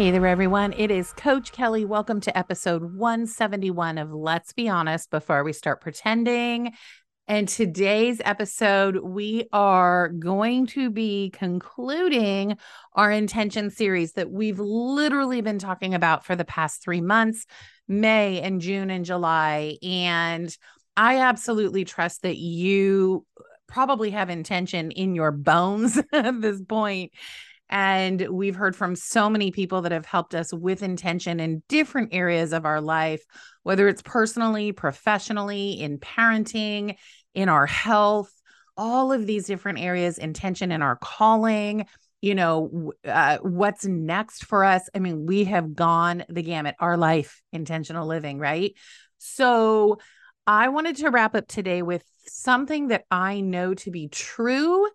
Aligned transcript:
Hey 0.00 0.10
there, 0.12 0.26
everyone. 0.26 0.72
It 0.72 0.90
is 0.90 1.12
Coach 1.12 1.52
Kelly. 1.52 1.84
Welcome 1.84 2.22
to 2.22 2.34
episode 2.34 2.94
171 2.94 3.98
of 3.98 4.10
Let's 4.10 4.54
Be 4.54 4.66
Honest 4.66 5.10
Before 5.10 5.44
We 5.44 5.52
Start 5.52 5.82
Pretending. 5.82 6.72
And 7.28 7.46
today's 7.46 8.22
episode, 8.24 8.96
we 8.96 9.46
are 9.52 10.08
going 10.08 10.68
to 10.68 10.88
be 10.88 11.28
concluding 11.34 12.56
our 12.94 13.12
intention 13.12 13.68
series 13.68 14.14
that 14.14 14.30
we've 14.30 14.58
literally 14.58 15.42
been 15.42 15.58
talking 15.58 15.92
about 15.92 16.24
for 16.24 16.34
the 16.34 16.46
past 16.46 16.82
three 16.82 17.02
months 17.02 17.44
May 17.86 18.40
and 18.40 18.62
June 18.62 18.88
and 18.88 19.04
July. 19.04 19.76
And 19.82 20.56
I 20.96 21.18
absolutely 21.18 21.84
trust 21.84 22.22
that 22.22 22.38
you 22.38 23.26
probably 23.68 24.12
have 24.12 24.30
intention 24.30 24.92
in 24.92 25.14
your 25.14 25.30
bones 25.30 26.00
at 26.14 26.40
this 26.40 26.62
point 26.62 27.12
and 27.70 28.28
we've 28.28 28.56
heard 28.56 28.74
from 28.74 28.96
so 28.96 29.30
many 29.30 29.52
people 29.52 29.82
that 29.82 29.92
have 29.92 30.04
helped 30.04 30.34
us 30.34 30.52
with 30.52 30.82
intention 30.82 31.38
in 31.38 31.62
different 31.68 32.12
areas 32.12 32.52
of 32.52 32.66
our 32.66 32.80
life, 32.80 33.24
whether 33.62 33.86
it's 33.86 34.02
personally, 34.02 34.72
professionally, 34.72 35.80
in 35.80 35.98
parenting, 35.98 36.96
in 37.32 37.48
our 37.48 37.66
health, 37.66 38.32
all 38.76 39.12
of 39.12 39.24
these 39.24 39.46
different 39.46 39.78
areas, 39.78 40.18
intention 40.18 40.72
in 40.72 40.82
our 40.82 40.96
calling, 40.96 41.86
you 42.20 42.34
know, 42.34 42.92
uh, 43.04 43.38
what's 43.38 43.86
next 43.86 44.44
for 44.46 44.64
us. 44.64 44.88
I 44.92 44.98
mean, 44.98 45.24
we 45.24 45.44
have 45.44 45.76
gone 45.76 46.24
the 46.28 46.42
gamut, 46.42 46.74
our 46.80 46.96
life, 46.96 47.40
intentional 47.52 48.06
living, 48.06 48.40
right? 48.40 48.74
So, 49.18 49.98
I 50.46 50.68
wanted 50.68 50.96
to 50.96 51.10
wrap 51.10 51.36
up 51.36 51.46
today 51.46 51.82
with 51.82 52.02
something 52.26 52.88
that 52.88 53.04
I 53.10 53.40
know 53.40 53.74
to 53.74 53.90
be 53.92 54.08
true. 54.08 54.88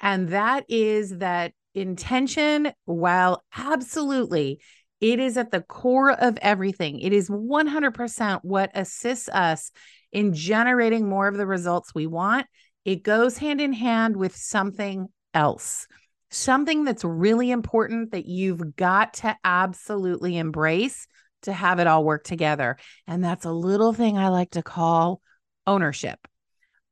And 0.00 0.30
that 0.30 0.64
is 0.70 1.18
that 1.18 1.52
intention, 1.74 2.72
while 2.84 3.42
absolutely 3.56 4.60
it 5.00 5.18
is 5.18 5.36
at 5.36 5.50
the 5.50 5.62
core 5.62 6.12
of 6.12 6.38
everything, 6.40 7.00
it 7.00 7.12
is 7.12 7.28
100% 7.28 8.40
what 8.42 8.70
assists 8.74 9.28
us 9.28 9.72
in 10.12 10.32
generating 10.32 11.08
more 11.08 11.26
of 11.26 11.36
the 11.36 11.46
results 11.46 11.94
we 11.94 12.06
want. 12.06 12.46
It 12.84 13.02
goes 13.02 13.38
hand 13.38 13.60
in 13.60 13.72
hand 13.72 14.16
with 14.16 14.36
something 14.36 15.08
else, 15.34 15.86
something 16.30 16.84
that's 16.84 17.04
really 17.04 17.50
important 17.50 18.12
that 18.12 18.26
you've 18.26 18.76
got 18.76 19.14
to 19.14 19.36
absolutely 19.44 20.38
embrace 20.38 21.06
to 21.42 21.52
have 21.52 21.80
it 21.80 21.86
all 21.86 22.04
work 22.04 22.24
together. 22.24 22.76
And 23.06 23.24
that's 23.24 23.44
a 23.44 23.52
little 23.52 23.92
thing 23.92 24.16
I 24.18 24.28
like 24.28 24.50
to 24.52 24.62
call 24.62 25.20
ownership. 25.66 26.18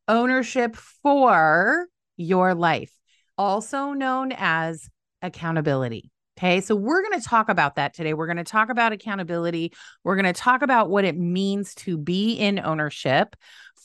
Ownership 0.09 0.75
for 0.75 1.87
your 2.17 2.55
life 2.55 2.93
also 3.41 3.93
known 3.93 4.33
as 4.37 4.91
accountability. 5.23 6.11
Okay, 6.39 6.61
so 6.61 6.77
we're 6.77 7.03
going 7.03 7.19
to 7.19 7.27
talk 7.27 7.49
about 7.49 7.77
that 7.77 7.95
today. 7.95 8.13
We're 8.13 8.27
going 8.27 8.37
to 8.37 8.45
talk 8.45 8.69
about 8.69 8.93
accountability. 8.93 9.73
We're 10.05 10.17
going 10.17 10.33
to 10.33 10.39
talk 10.39 10.61
about 10.61 10.91
what 10.91 11.07
it 11.07 11.17
means 11.17 11.75
to 11.77 11.97
be 11.97 12.35
in 12.35 12.59
ownership 12.59 13.35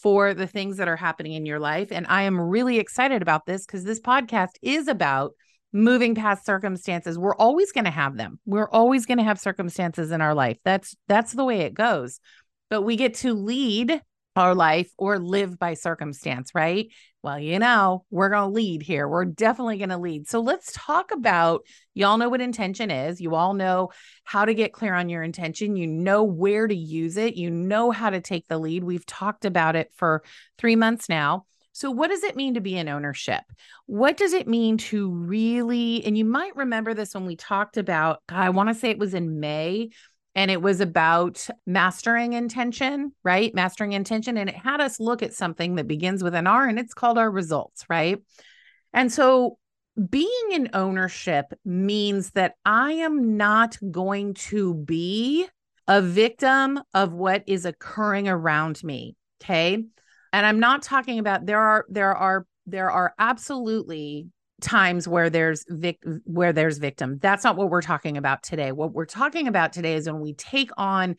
for 0.01 0.33
the 0.33 0.45
things 0.45 0.75
that 0.77 0.89
are 0.89 0.97
happening 0.97 1.33
in 1.33 1.45
your 1.45 1.59
life. 1.59 1.93
And 1.93 2.05
I 2.09 2.23
am 2.23 2.39
really 2.39 2.79
excited 2.79 3.21
about 3.21 3.45
this 3.45 3.65
because 3.65 3.85
this 3.85 4.01
podcast 4.01 4.51
is 4.61 4.89
about 4.89 5.31
moving 5.71 6.15
past 6.15 6.45
circumstances. 6.45 7.17
We're 7.17 7.35
always 7.35 7.71
going 7.71 7.85
to 7.85 7.91
have 7.91 8.17
them. 8.17 8.39
We're 8.45 8.69
always 8.69 9.05
going 9.05 9.19
to 9.19 9.23
have 9.23 9.39
circumstances 9.39 10.11
in 10.11 10.19
our 10.19 10.33
life. 10.33 10.57
That's 10.65 10.95
that's 11.07 11.31
the 11.31 11.45
way 11.45 11.61
it 11.61 11.73
goes. 11.73 12.19
But 12.69 12.81
we 12.81 12.97
get 12.97 13.15
to 13.15 13.33
lead 13.33 14.01
our 14.35 14.53
life 14.53 14.91
or 14.97 15.17
live 15.17 15.57
by 15.57 15.75
circumstance, 15.75 16.51
right? 16.53 16.87
Well, 17.25 17.39
you 17.39 17.57
know, 17.57 18.05
we're 18.11 18.29
going 18.29 18.49
to 18.51 18.53
lead 18.53 18.83
here. 18.83 19.07
We're 19.07 19.25
definitely 19.25 19.79
going 19.79 19.89
to 19.89 19.97
lead. 19.97 20.29
So 20.29 20.41
let's 20.41 20.71
talk 20.73 21.09
about 21.09 21.65
y'all 21.95 22.19
know 22.19 22.29
what 22.29 22.39
intention 22.39 22.91
is. 22.91 23.19
You 23.19 23.33
all 23.33 23.55
know 23.55 23.89
how 24.25 24.45
to 24.45 24.53
get 24.53 24.73
clear 24.73 24.93
on 24.93 25.09
your 25.09 25.23
intention. 25.23 25.75
You 25.75 25.87
know 25.87 26.21
where 26.21 26.67
to 26.67 26.75
use 26.75 27.17
it. 27.17 27.35
You 27.35 27.49
know 27.49 27.89
how 27.89 28.11
to 28.11 28.21
take 28.21 28.47
the 28.47 28.59
lead. 28.59 28.83
We've 28.83 29.07
talked 29.07 29.43
about 29.43 29.75
it 29.75 29.91
for 29.95 30.21
three 30.59 30.75
months 30.75 31.09
now. 31.09 31.47
So, 31.71 31.89
what 31.89 32.11
does 32.11 32.23
it 32.23 32.35
mean 32.35 32.53
to 32.53 32.61
be 32.61 32.77
in 32.77 32.87
ownership? 32.87 33.41
What 33.87 34.17
does 34.17 34.33
it 34.33 34.47
mean 34.47 34.77
to 34.77 35.09
really, 35.09 36.05
and 36.05 36.15
you 36.15 36.25
might 36.25 36.55
remember 36.55 36.93
this 36.93 37.15
when 37.15 37.25
we 37.25 37.35
talked 37.35 37.77
about, 37.77 38.21
I 38.29 38.51
want 38.51 38.69
to 38.69 38.75
say 38.75 38.91
it 38.91 38.99
was 38.99 39.15
in 39.15 39.39
May 39.39 39.89
and 40.35 40.51
it 40.51 40.61
was 40.61 40.81
about 40.81 41.47
mastering 41.65 42.33
intention, 42.33 43.13
right? 43.23 43.55
Mastering 43.55 43.93
intention. 43.93 44.37
And 44.37 44.49
it 44.49 44.55
had 44.55 44.81
us 44.81 44.99
look 44.99 45.23
at 45.23 45.33
something 45.33 45.75
that 45.75 45.87
begins 45.87 46.21
with 46.21 46.35
an 46.35 46.45
R 46.45 46.67
and 46.67 46.77
it's 46.77 46.93
called 46.93 47.17
our 47.17 47.31
results, 47.31 47.85
right? 47.89 48.21
And 48.93 49.11
so 49.11 49.57
being 50.09 50.51
in 50.51 50.69
ownership 50.73 51.45
means 51.63 52.31
that 52.31 52.55
I 52.65 52.91
am 52.93 53.37
not 53.37 53.77
going 53.91 54.33
to 54.33 54.73
be 54.73 55.47
a 55.87 56.01
victim 56.01 56.81
of 56.93 57.13
what 57.13 57.43
is 57.47 57.65
occurring 57.65 58.27
around 58.27 58.83
me. 58.83 59.15
Okay. 59.41 59.83
And 60.33 60.45
I'm 60.45 60.59
not 60.59 60.81
talking 60.81 61.19
about 61.19 61.45
there 61.45 61.61
are, 61.61 61.85
there 61.87 62.13
are, 62.13 62.45
there 62.65 62.91
are 62.91 63.13
absolutely 63.17 64.27
times 64.61 65.07
where 65.07 65.29
there's 65.29 65.65
vic- 65.67 66.03
where 66.23 66.53
there's 66.53 66.77
victim. 66.77 67.17
That's 67.21 67.43
not 67.43 67.57
what 67.57 67.69
we're 67.69 67.81
talking 67.81 68.17
about 68.17 68.43
today. 68.43 68.71
What 68.71 68.93
we're 68.93 69.05
talking 69.05 69.47
about 69.47 69.73
today 69.73 69.95
is 69.95 70.07
when 70.07 70.21
we 70.21 70.33
take 70.33 70.71
on 70.77 71.15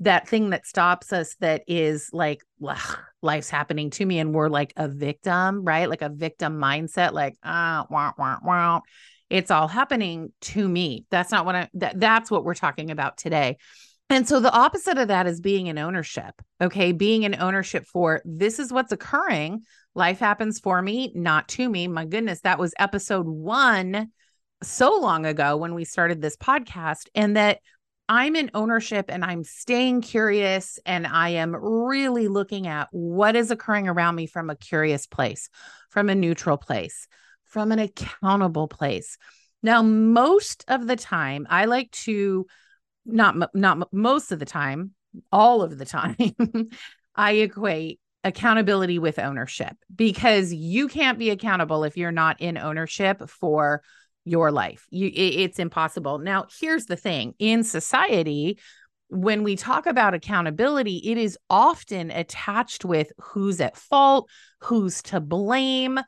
that 0.00 0.26
thing 0.26 0.50
that 0.50 0.66
stops 0.66 1.12
us 1.12 1.36
that 1.40 1.62
is 1.68 2.10
like 2.12 2.42
life's 3.22 3.50
happening 3.50 3.90
to 3.90 4.04
me 4.04 4.18
and 4.18 4.34
we're 4.34 4.48
like 4.48 4.72
a 4.76 4.88
victim, 4.88 5.62
right? 5.64 5.88
Like 5.88 6.02
a 6.02 6.08
victim 6.08 6.58
mindset 6.58 7.12
like 7.12 7.36
ah 7.44 7.86
wah, 7.88 8.12
wah, 8.18 8.38
wah. 8.42 8.80
It's 9.30 9.50
all 9.50 9.68
happening 9.68 10.32
to 10.42 10.68
me. 10.68 11.06
That's 11.10 11.30
not 11.30 11.46
what 11.46 11.54
I 11.54 11.68
that, 11.74 12.00
that's 12.00 12.30
what 12.30 12.44
we're 12.44 12.54
talking 12.54 12.90
about 12.90 13.16
today. 13.16 13.58
And 14.10 14.28
so 14.28 14.40
the 14.40 14.52
opposite 14.52 14.98
of 14.98 15.08
that 15.08 15.26
is 15.26 15.40
being 15.40 15.68
in 15.68 15.78
ownership. 15.78 16.34
Okay. 16.60 16.92
Being 16.92 17.22
in 17.22 17.40
ownership 17.40 17.86
for 17.86 18.20
this 18.24 18.58
is 18.58 18.70
what's 18.70 18.92
occurring. 18.92 19.62
Life 19.94 20.18
happens 20.18 20.58
for 20.58 20.80
me, 20.80 21.12
not 21.14 21.48
to 21.48 21.68
me. 21.68 21.86
My 21.86 22.04
goodness, 22.06 22.40
that 22.40 22.58
was 22.58 22.74
episode 22.78 23.26
one 23.26 24.10
so 24.62 24.98
long 24.98 25.26
ago 25.26 25.56
when 25.56 25.74
we 25.74 25.84
started 25.84 26.22
this 26.22 26.36
podcast. 26.36 27.08
And 27.14 27.36
that 27.36 27.58
I'm 28.08 28.36
in 28.36 28.50
ownership 28.54 29.06
and 29.08 29.24
I'm 29.24 29.44
staying 29.44 30.02
curious 30.02 30.78
and 30.84 31.06
I 31.06 31.30
am 31.30 31.54
really 31.54 32.28
looking 32.28 32.66
at 32.66 32.88
what 32.90 33.36
is 33.36 33.50
occurring 33.50 33.88
around 33.88 34.14
me 34.16 34.26
from 34.26 34.50
a 34.50 34.56
curious 34.56 35.06
place, 35.06 35.48
from 35.90 36.08
a 36.08 36.14
neutral 36.14 36.56
place, 36.56 37.06
from 37.44 37.72
an 37.72 37.78
accountable 37.78 38.68
place. 38.68 39.16
Now, 39.62 39.82
most 39.82 40.64
of 40.68 40.86
the 40.86 40.96
time, 40.96 41.46
I 41.48 41.66
like 41.66 41.90
to 42.02 42.46
not 43.04 43.54
not 43.54 43.92
most 43.92 44.32
of 44.32 44.38
the 44.38 44.44
time, 44.44 44.92
all 45.30 45.62
of 45.62 45.78
the 45.78 45.84
time, 45.86 46.14
I 47.14 47.32
equate 47.32 48.00
accountability 48.24 48.98
with 48.98 49.18
ownership 49.18 49.76
because 49.94 50.52
you 50.52 50.88
can't 50.88 51.18
be 51.18 51.30
accountable 51.30 51.84
if 51.84 51.96
you're 51.96 52.12
not 52.12 52.40
in 52.40 52.56
ownership 52.56 53.28
for 53.28 53.82
your 54.24 54.52
life. 54.52 54.86
You 54.90 55.08
it, 55.08 55.10
it's 55.10 55.58
impossible. 55.58 56.18
Now, 56.18 56.46
here's 56.60 56.86
the 56.86 56.96
thing. 56.96 57.34
In 57.38 57.64
society, 57.64 58.58
when 59.08 59.42
we 59.42 59.56
talk 59.56 59.86
about 59.86 60.14
accountability, 60.14 60.98
it 61.04 61.18
is 61.18 61.36
often 61.50 62.10
attached 62.10 62.84
with 62.84 63.12
who's 63.18 63.60
at 63.60 63.76
fault, 63.76 64.30
who's 64.60 65.02
to 65.02 65.20
blame, 65.20 66.00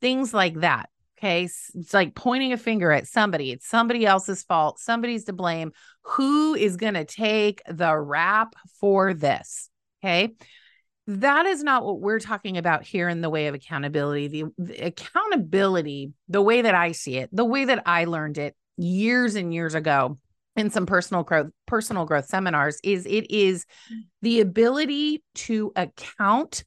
things 0.00 0.34
like 0.34 0.60
that. 0.60 0.90
Okay. 1.18 1.44
It's 1.44 1.94
like 1.94 2.14
pointing 2.14 2.52
a 2.52 2.56
finger 2.56 2.90
at 2.90 3.06
somebody. 3.06 3.52
It's 3.52 3.68
somebody 3.68 4.04
else's 4.04 4.42
fault. 4.42 4.80
Somebody's 4.80 5.24
to 5.24 5.32
blame. 5.32 5.72
Who 6.02 6.54
is 6.54 6.76
going 6.76 6.94
to 6.94 7.04
take 7.04 7.62
the 7.68 7.96
rap 7.96 8.56
for 8.80 9.14
this? 9.14 9.70
Okay. 10.04 10.34
That 11.06 11.46
is 11.46 11.62
not 11.62 11.84
what 11.84 12.00
we're 12.00 12.20
talking 12.20 12.58
about 12.58 12.84
here 12.84 13.08
in 13.08 13.20
the 13.20 13.30
way 13.30 13.48
of 13.48 13.54
accountability. 13.54 14.28
The, 14.28 14.44
the, 14.58 14.86
accountability, 14.86 16.12
the 16.28 16.42
way 16.42 16.62
that 16.62 16.74
I 16.74 16.92
see 16.92 17.16
it, 17.16 17.30
the 17.32 17.44
way 17.44 17.64
that 17.64 17.82
I 17.86 18.04
learned 18.04 18.38
it 18.38 18.54
years 18.76 19.34
and 19.34 19.52
years 19.52 19.74
ago 19.74 20.18
in 20.56 20.70
some 20.70 20.86
personal 20.86 21.22
growth 21.22 21.50
personal 21.66 22.04
growth 22.04 22.26
seminars 22.26 22.78
is 22.84 23.06
it 23.06 23.30
is 23.30 23.64
mm. 23.92 24.00
the 24.20 24.40
ability 24.40 25.22
to 25.34 25.72
account 25.76 26.64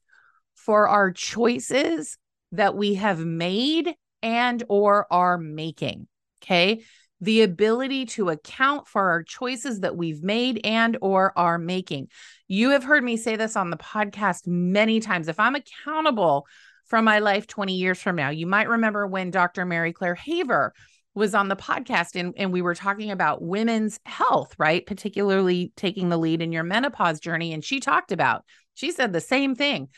for 0.56 0.88
our 0.88 1.12
choices 1.12 2.18
that 2.52 2.76
we 2.76 2.96
have 2.96 3.20
made 3.20 3.96
and 4.22 4.64
or 4.68 5.06
are 5.12 5.38
making. 5.38 6.08
Okay? 6.44 6.84
The 7.25 7.42
ability 7.42 8.06
to 8.06 8.30
account 8.30 8.88
for 8.88 9.10
our 9.10 9.24
choices 9.24 9.80
that 9.80 9.98
we've 9.98 10.22
made 10.22 10.62
and 10.63 10.95
or 11.01 11.33
are 11.36 11.57
making. 11.57 12.07
You 12.48 12.69
have 12.69 12.83
heard 12.83 13.04
me 13.04 13.18
say 13.18 13.36
this 13.36 13.56
on 13.56 13.72
the 13.72 13.77
podcast 13.77 14.45
many 14.45 15.00
times. 15.00 15.27
If 15.27 15.39
I'm 15.39 15.56
accountable 15.56 16.45
for 16.86 17.01
my 17.01 17.18
life 17.18 17.48
20 17.48 17.74
years 17.74 18.00
from 18.00 18.16
now, 18.16 18.30
you 18.30 18.45
might 18.45 18.69
remember 18.69 19.07
when 19.07 19.31
Dr. 19.31 19.66
Mary 19.66 19.92
Claire 19.92 20.13
Haver 20.13 20.72
was 21.16 21.33
on 21.33 21.48
the 21.48 21.56
podcast 21.56 22.16
and, 22.19 22.36
and 22.38 22.54
we 22.54 22.62
were 22.62 22.75
talking 22.75 23.10
about 23.10 23.42
women's 23.42 24.00
health, 24.06 24.54
right? 24.60 24.86
Particularly 24.86 25.74
taking 25.75 26.10
the 26.10 26.18
lead 26.18 26.44
in 26.44 26.51
your 26.51 26.63
menopause 26.63 27.19
journey. 27.19 27.54
And 27.54 27.63
she 27.63 27.80
talked 27.80 28.12
about, 28.12 28.45
she 28.75 28.92
said 28.92 29.13
the 29.13 29.22
same 29.22 29.56
thing. 29.56 29.89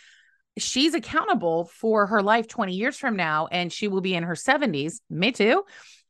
She's 0.58 0.94
accountable 0.94 1.66
for 1.66 2.08
her 2.08 2.24
life 2.24 2.48
20 2.48 2.74
years 2.74 2.98
from 2.98 3.18
now, 3.18 3.48
and 3.52 3.72
she 3.72 3.90
will 3.90 4.02
be 4.02 4.16
in 4.16 4.24
her 4.24 4.36
70s. 4.36 5.02
Me 5.10 5.34
too 5.34 5.66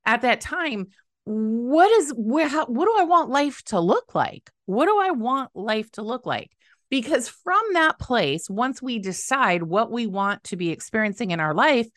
at 0.07 0.21
that 0.21 0.41
time 0.41 0.87
what 1.27 1.91
is 1.91 2.13
where 2.15 2.47
how, 2.47 2.65
what 2.67 2.85
do 2.85 2.95
i 2.97 3.03
want 3.03 3.29
life 3.29 3.61
to 3.65 3.81
look 3.81 4.15
like? 4.15 4.49
What 4.65 4.85
do 4.85 4.97
i 4.97 5.11
want 5.11 5.51
life 5.53 5.91
to 5.93 6.01
look 6.01 6.25
like? 6.25 6.51
Because 6.89 7.27
from 7.27 7.61
that 7.73 7.99
place 7.99 8.49
once 8.49 8.81
we 8.81 8.99
decide 8.99 9.61
what 9.61 9.91
we 9.91 10.07
want 10.07 10.45
to 10.45 10.55
be 10.55 10.69
experiencing 10.69 11.31
in 11.31 11.41
our 11.41 11.53
life 11.53 11.87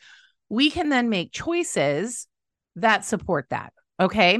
we 0.49 0.69
can 0.69 0.89
then 0.89 1.07
make 1.07 1.31
choices 1.31 2.27
that 2.75 3.05
support 3.05 3.47
that 3.51 3.71
okay? 4.01 4.39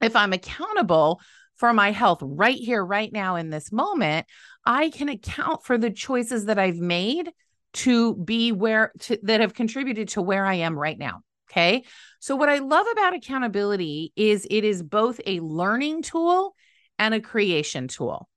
If 0.00 0.16
i'm 0.16 0.32
accountable 0.32 1.20
for 1.54 1.72
my 1.72 1.92
health 1.92 2.18
right 2.20 2.58
here 2.58 2.84
right 2.84 3.12
now 3.12 3.36
in 3.36 3.50
this 3.50 3.70
moment 3.70 4.26
i 4.66 4.90
can 4.90 5.08
account 5.08 5.64
for 5.64 5.78
the 5.78 5.90
choices 5.90 6.46
that 6.46 6.58
i've 6.58 6.78
made 6.78 7.30
to 7.72 8.16
be 8.16 8.50
where 8.50 8.92
to, 8.98 9.16
that 9.22 9.40
have 9.40 9.54
contributed 9.54 10.08
to 10.08 10.22
where 10.22 10.44
i 10.44 10.54
am 10.54 10.76
right 10.76 10.98
now 10.98 11.22
Okay. 11.50 11.84
So, 12.20 12.36
what 12.36 12.48
I 12.48 12.58
love 12.58 12.86
about 12.92 13.14
accountability 13.14 14.12
is 14.16 14.46
it 14.50 14.64
is 14.64 14.82
both 14.82 15.20
a 15.26 15.40
learning 15.40 16.02
tool 16.02 16.54
and 16.98 17.14
a 17.14 17.20
creation 17.20 17.88
tool. 17.88 18.28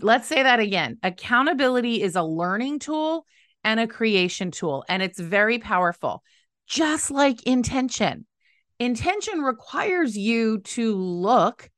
Let's 0.00 0.28
say 0.28 0.42
that 0.42 0.60
again 0.60 0.98
accountability 1.02 2.02
is 2.02 2.16
a 2.16 2.22
learning 2.22 2.78
tool 2.78 3.26
and 3.64 3.80
a 3.80 3.86
creation 3.86 4.50
tool, 4.50 4.84
and 4.88 5.02
it's 5.02 5.18
very 5.18 5.58
powerful, 5.58 6.22
just 6.66 7.10
like 7.10 7.42
intention. 7.42 8.26
Intention 8.78 9.40
requires 9.40 10.16
you 10.16 10.60
to 10.60 10.94
look 10.94 11.68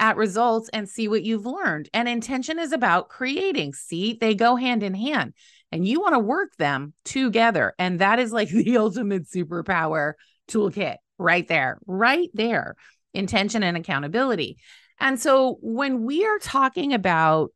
at 0.00 0.16
results 0.16 0.68
and 0.72 0.88
see 0.88 1.08
what 1.08 1.22
you've 1.22 1.46
learned. 1.46 1.88
And 1.92 2.08
intention 2.08 2.58
is 2.58 2.72
about 2.72 3.08
creating. 3.08 3.74
See, 3.74 4.18
they 4.20 4.34
go 4.34 4.56
hand 4.56 4.82
in 4.82 4.94
hand 4.94 5.34
and 5.72 5.86
you 5.86 6.00
want 6.00 6.14
to 6.14 6.20
work 6.20 6.56
them 6.56 6.94
together. 7.04 7.74
And 7.78 8.00
that 8.00 8.18
is 8.18 8.32
like 8.32 8.48
the 8.50 8.78
ultimate 8.78 9.28
superpower 9.28 10.14
toolkit 10.48 10.96
right 11.18 11.46
there, 11.46 11.78
right 11.86 12.30
there. 12.34 12.76
Intention 13.14 13.62
and 13.62 13.76
accountability. 13.76 14.58
And 15.00 15.18
so 15.18 15.58
when 15.60 16.04
we 16.04 16.24
are 16.26 16.38
talking 16.38 16.92
about 16.92 17.50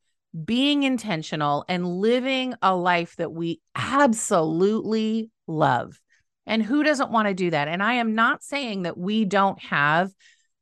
being 0.44 0.82
intentional 0.82 1.64
and 1.69 1.87
living 1.87 2.55
a 2.62 2.75
life 2.75 3.17
that 3.17 3.32
we 3.32 3.61
absolutely 3.75 5.31
love, 5.47 6.00
and 6.47 6.62
who 6.62 6.82
doesn't 6.82 7.11
want 7.11 7.29
to 7.29 7.35
do 7.35 7.50
that? 7.50 7.69
And 7.69 7.82
I 7.82 7.94
am 7.94 8.15
not 8.15 8.43
saying 8.43 8.82
that 8.82 8.99
we 8.99 9.25
don't 9.25 9.61
have 9.62 10.11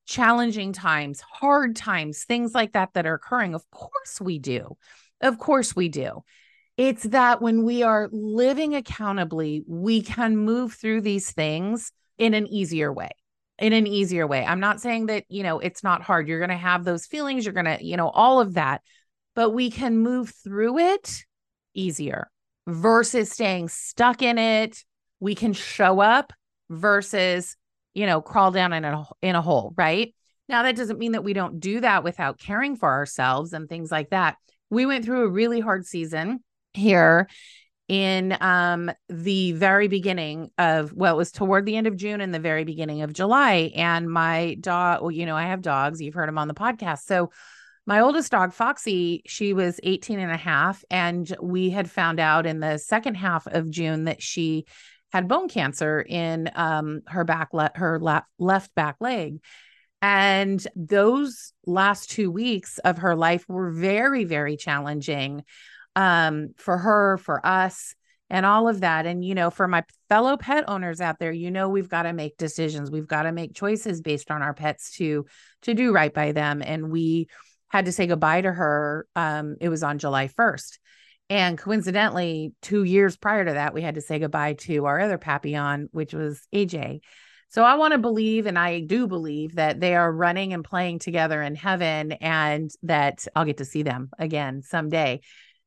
challenging 0.07 0.73
times, 0.73 1.21
hard 1.21 1.77
times, 1.77 2.25
things 2.25 2.55
like 2.55 2.73
that 2.73 2.91
that 2.95 3.07
are 3.07 3.15
occurring. 3.15 3.55
Of 3.55 3.69
course 3.71 4.21
we 4.21 4.39
do. 4.39 4.77
Of 5.21 5.39
course 5.39 5.75
we 5.77 5.89
do. 5.89 6.23
It's 6.81 7.03
that 7.03 7.43
when 7.43 7.63
we 7.63 7.83
are 7.83 8.09
living 8.11 8.75
accountably, 8.75 9.63
we 9.69 10.01
can 10.01 10.39
move 10.39 10.73
through 10.73 11.03
these 11.03 11.31
things 11.31 11.93
in 12.17 12.33
an 12.33 12.47
easier 12.47 12.91
way. 12.91 13.11
In 13.59 13.75
an 13.75 13.87
easier 13.87 14.27
way. 14.27 14.47
I'm 14.47 14.61
not 14.61 14.81
saying 14.81 15.05
that, 15.09 15.25
you 15.29 15.43
know, 15.43 15.59
it's 15.59 15.85
not 15.85 16.01
hard. 16.01 16.27
You're 16.27 16.39
going 16.39 16.49
to 16.49 16.57
have 16.57 16.85
those 16.85 17.05
feelings, 17.05 17.45
you're 17.45 17.53
going 17.53 17.67
to, 17.67 17.85
you 17.85 17.99
know, 17.99 18.09
all 18.09 18.41
of 18.41 18.55
that, 18.55 18.81
but 19.35 19.51
we 19.51 19.71
can 19.71 19.99
move 19.99 20.33
through 20.43 20.79
it 20.79 21.27
easier 21.75 22.31
versus 22.67 23.31
staying 23.31 23.69
stuck 23.69 24.23
in 24.23 24.39
it. 24.39 24.83
We 25.21 25.35
can 25.35 25.53
show 25.53 26.01
up 26.01 26.33
versus, 26.71 27.59
you 27.93 28.07
know, 28.07 28.23
crawl 28.23 28.53
down 28.53 28.73
in 28.73 28.87
a 28.87 29.05
in 29.21 29.37
a 29.37 29.43
hole, 29.43 29.75
right? 29.77 30.15
Now 30.49 30.63
that 30.63 30.77
doesn't 30.77 30.99
mean 30.99 31.13
that 31.13 31.25
we 31.25 31.35
don't 31.35 31.61
do 31.61 31.81
that 31.83 32.05
without 32.05 32.39
caring 32.39 32.75
for 32.75 32.89
ourselves 32.89 33.53
and 33.53 33.69
things 33.69 33.93
like 33.93 34.09
that. 34.13 34.39
We 34.71 34.87
went 34.87 35.05
through 35.05 35.27
a 35.27 35.31
really 35.31 35.61
hard 35.61 35.85
season 35.85 36.43
here 36.75 37.29
in 37.91 38.37
um 38.41 38.89
the 39.09 39.51
very 39.51 39.89
beginning 39.89 40.49
of 40.59 40.93
well 40.93 41.15
it 41.15 41.17
was 41.17 41.33
toward 41.33 41.67
the 41.67 41.77
end 41.77 41.89
of 41.89 41.97
june 41.97 42.21
and 42.21 42.33
the 42.33 42.39
very 42.39 42.63
beginning 42.63 43.03
of 43.03 43.13
july. 43.13 43.73
And 43.75 44.09
my 44.09 44.57
dog 44.61 45.03
well 45.03 45.11
you 45.11 45.27
know 45.27 45.37
i 45.37 45.43
have 45.43 45.61
dogs. 45.61 46.01
You've 46.01 46.15
heard 46.15 46.29
them 46.29 46.39
on 46.39 46.49
the 46.49 46.55
podcast. 46.55 47.01
So 47.01 47.31
my 47.87 48.01
oldest 48.01 48.31
dog 48.31 48.53
foxy 48.53 49.23
she 49.27 49.53
was 49.53 49.81
18 49.83 50.21
and 50.21 50.31
a 50.31 50.37
half 50.37 50.85
and 50.89 51.35
we 51.43 51.71
had 51.71 51.91
found 51.91 52.21
out 52.21 52.47
in 52.47 52.61
the 52.61 52.79
second 52.79 53.17
half 53.17 53.49
of 53.49 53.69
june 53.69 54.05
that 54.05 54.23
she 54.23 54.67
had 55.13 55.27
bone 55.27 55.49
cancer 55.49 56.01
in 56.01 56.49
um 56.55 57.01
her 57.09 57.25
back 57.25 57.49
le- 57.53 57.73
her 57.75 57.99
left 57.99 58.29
left 58.39 58.73
back 58.77 58.97
leg. 59.01 59.41
And 60.03 60.65
those 60.77 61.53
last 61.67 62.11
two 62.11 62.31
weeks 62.31 62.79
of 62.79 62.99
her 62.99 63.17
life 63.17 63.45
were 63.49 63.73
very 63.73 64.23
very 64.25 64.57
challenging 64.57 65.43
um, 65.97 66.49
for 66.57 66.79
her, 66.79 67.19
for 67.19 67.45
us, 67.45 67.95
and 68.29 68.47
all 68.47 68.69
of 68.69 68.81
that. 68.81 69.07
And, 69.07 69.25
you 69.25 69.35
know, 69.35 69.51
for 69.51 69.67
my 69.67 69.85
fellow 70.09 70.37
pet 70.37 70.65
owners 70.69 71.01
out 71.01 71.19
there, 71.19 71.33
you 71.33 71.51
know, 71.51 71.69
we've 71.69 71.89
got 71.89 72.05
to 72.05 72.13
make 72.13 72.37
decisions. 72.37 72.91
We've 72.91 73.09
got 73.09 73.25
to 73.25 73.33
make 73.33 73.55
choices 73.55 74.01
based 74.01 74.31
on 74.31 74.43
our 74.43 74.55
pets 74.55 74.93
to 74.97 75.27
to 75.63 75.75
do 75.75 75.93
right 75.93 76.13
by 76.13 76.33
them. 76.33 76.63
And 76.65 76.91
we 76.91 77.29
had 77.69 77.87
to 77.87 77.93
say 77.93 78.07
goodbye 78.07 78.43
to 78.43 78.53
her. 78.53 79.07
Um, 79.17 79.57
it 79.61 79.69
was 79.69 79.83
on 79.83 79.99
July 79.99 80.29
1st. 80.29 80.79
And 81.29 81.57
coincidentally, 81.57 82.53
two 82.61 82.83
years 82.83 83.17
prior 83.17 83.45
to 83.45 83.53
that, 83.53 83.73
we 83.73 83.83
had 83.83 83.95
to 83.95 84.01
say 84.01 84.19
goodbye 84.19 84.55
to 84.55 84.87
our 84.87 84.99
other 84.99 85.17
Papillon, 85.17 85.89
which 85.93 86.13
was 86.13 86.47
AJ. 86.53 87.01
So 87.51 87.65
I 87.65 87.75
want 87.75 87.93
to 87.93 87.99
believe, 87.99 88.47
and 88.47 88.59
I 88.59 88.81
do 88.81 89.07
believe 89.07 89.57
that 89.57 89.81
they 89.81 89.95
are 89.95 90.13
running 90.13 90.53
and 90.53 90.65
playing 90.65 90.99
together 91.01 91.41
in 91.41 91.55
heaven 91.55 92.13
and 92.13 92.71
that 92.83 93.27
I'll 93.35 93.45
get 93.45 93.59
to 93.59 93.65
see 93.65 93.83
them 93.83 94.11
again 94.19 94.63
someday. 94.63 95.21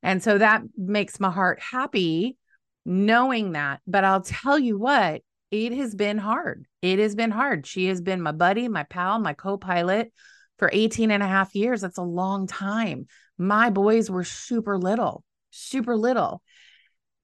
And 0.04 0.22
so 0.22 0.38
that 0.38 0.62
makes 0.78 1.20
my 1.20 1.32
heart 1.32 1.60
happy 1.60 2.38
knowing 2.86 3.54
that. 3.54 3.80
But 3.88 4.04
I'll 4.04 4.22
tell 4.22 4.60
you 4.60 4.78
what, 4.78 5.22
it 5.50 5.74
has 5.74 5.96
been 5.96 6.18
hard. 6.18 6.66
It 6.82 7.00
has 7.00 7.16
been 7.16 7.32
hard. 7.32 7.66
She 7.66 7.88
has 7.88 8.02
been 8.02 8.22
my 8.22 8.32
buddy, 8.32 8.68
my 8.68 8.84
pal, 8.84 9.20
my 9.20 9.34
co 9.34 9.58
pilot 9.58 10.12
for 10.60 10.70
18 10.72 11.12
and 11.12 11.24
a 11.24 11.28
half 11.28 11.56
years. 11.56 11.82
That's 11.82 11.98
a 11.98 12.04
long 12.04 12.48
time. 12.48 13.08
My 13.38 13.70
boys 13.70 14.10
were 14.10 14.24
super 14.24 14.78
little, 14.78 15.24
super 15.52 15.96
little. 15.96 16.42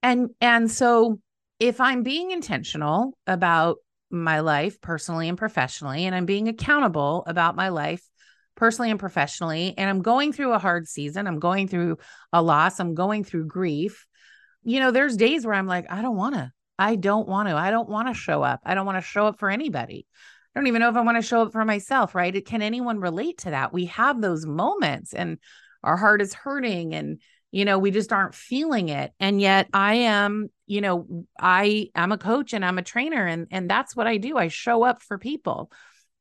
And 0.02 0.30
and 0.40 0.72
so 0.72 1.20
if 1.60 1.82
I'm 1.82 2.04
being 2.04 2.32
intentional 2.32 3.18
about 3.28 3.78
my 4.10 4.40
life 4.40 4.80
personally 4.82 5.30
and 5.30 5.38
professionally 5.38 6.06
and 6.06 6.16
I'm 6.16 6.26
being 6.26 6.48
accountable 6.48 7.24
about 7.28 7.56
my 7.56 7.70
life 7.70 8.02
personally 8.60 8.92
and 8.92 9.00
professionally, 9.00 9.74
and 9.78 9.90
I'm 9.90 10.02
going 10.02 10.34
through 10.34 10.52
a 10.52 10.60
hard 10.60 10.88
season, 10.88 11.26
I'm 11.26 11.40
going 11.40 11.70
through 11.70 11.98
a 12.34 12.42
loss, 12.42 12.80
I'm 12.80 12.94
going 12.94 13.24
through 13.24 13.48
grief, 13.48 14.06
you 14.64 14.80
know, 14.80 14.92
there's 14.92 15.16
days 15.16 15.46
where 15.46 15.56
I'm 15.56 15.66
like, 15.66 15.86
I 15.90 16.02
don't 16.02 16.18
want 16.18 16.36
to. 16.36 16.52
I 16.78 16.96
don't 16.96 17.28
want 17.28 17.48
to. 17.50 17.56
I 17.56 17.72
don't 17.72 17.90
want 17.90 18.10
to 18.10 18.14
show 18.14 18.44
up. 18.44 18.60
I 18.66 18.76
don't 18.76 18.86
want 18.86 18.98
to 18.98 19.02
show 19.02 19.26
up 19.26 19.40
for 19.40 19.50
anybody. 19.50 20.06
I 20.54 20.60
don't 20.60 20.68
even 20.68 20.82
know 20.82 20.90
if 20.90 20.96
I 20.96 21.02
want 21.02 21.18
to 21.18 21.28
show 21.28 21.42
up 21.44 21.54
for 21.54 21.64
myself, 21.64 22.16
right? 22.16 22.46
Can 22.46 22.62
anyone 22.62 23.00
relate 23.00 23.40
to 23.40 23.52
that? 23.52 23.72
We 23.72 23.86
have 23.86 24.22
those 24.22 24.46
moments 24.46 25.14
and 25.14 25.38
our 25.84 25.96
heart 25.96 26.22
is 26.22 26.34
hurting 26.34 26.94
and 26.94 27.22
you 27.52 27.66
know, 27.66 27.80
we 27.80 27.90
just 27.90 28.14
aren't 28.14 28.36
feeling 28.36 28.90
it. 28.90 29.12
And 29.20 29.42
yet 29.42 29.70
I 29.74 29.96
am, 29.96 30.50
you 30.68 30.82
know, 30.82 31.26
I 31.40 31.90
am 31.96 32.12
a 32.12 32.18
coach 32.18 32.54
and 32.54 32.64
I'm 32.64 32.78
a 32.78 32.84
trainer 32.84 33.26
and 33.26 33.48
and 33.50 33.68
that's 33.70 33.96
what 33.96 34.06
I 34.06 34.18
do. 34.18 34.38
I 34.38 34.50
show 34.50 34.84
up 34.84 35.02
for 35.02 35.18
people. 35.18 35.72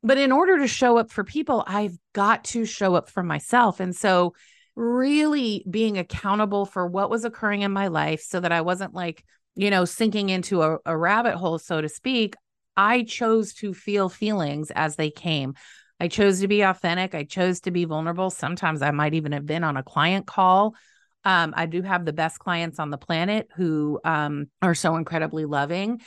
But 0.02 0.18
in 0.18 0.32
order 0.32 0.58
to 0.58 0.68
show 0.68 0.98
up 0.98 1.10
for 1.10 1.24
people, 1.24 1.64
I've 1.66 1.96
got 2.12 2.44
to 2.44 2.64
show 2.64 2.94
up 2.94 3.10
for 3.10 3.22
myself. 3.22 3.80
And 3.80 3.94
so, 3.94 4.34
really 4.76 5.64
being 5.68 5.98
accountable 5.98 6.64
for 6.64 6.86
what 6.86 7.10
was 7.10 7.24
occurring 7.24 7.62
in 7.62 7.72
my 7.72 7.88
life 7.88 8.20
so 8.20 8.38
that 8.38 8.52
I 8.52 8.60
wasn't 8.60 8.94
like, 8.94 9.24
you 9.56 9.70
know, 9.70 9.84
sinking 9.84 10.28
into 10.28 10.62
a, 10.62 10.78
a 10.86 10.96
rabbit 10.96 11.34
hole, 11.34 11.58
so 11.58 11.80
to 11.80 11.88
speak, 11.88 12.36
I 12.76 13.02
chose 13.02 13.54
to 13.54 13.74
feel 13.74 14.08
feelings 14.08 14.70
as 14.70 14.94
they 14.94 15.10
came. 15.10 15.54
I 15.98 16.06
chose 16.06 16.38
to 16.40 16.48
be 16.48 16.60
authentic. 16.60 17.12
I 17.12 17.24
chose 17.24 17.58
to 17.62 17.72
be 17.72 17.84
vulnerable. 17.86 18.30
Sometimes 18.30 18.82
I 18.82 18.92
might 18.92 19.14
even 19.14 19.32
have 19.32 19.46
been 19.46 19.64
on 19.64 19.76
a 19.76 19.82
client 19.82 20.26
call 20.28 20.76
Um, 21.24 21.52
I 21.56 21.66
do 21.66 21.82
have 21.82 22.04
the 22.04 22.12
best 22.12 22.38
clients 22.38 22.78
on 22.78 22.90
the 22.90 22.98
planet 22.98 23.48
who 23.56 24.00
um, 24.04 24.46
are 24.62 24.74
so 24.74 24.96
incredibly 24.96 25.44
loving. 25.44 26.00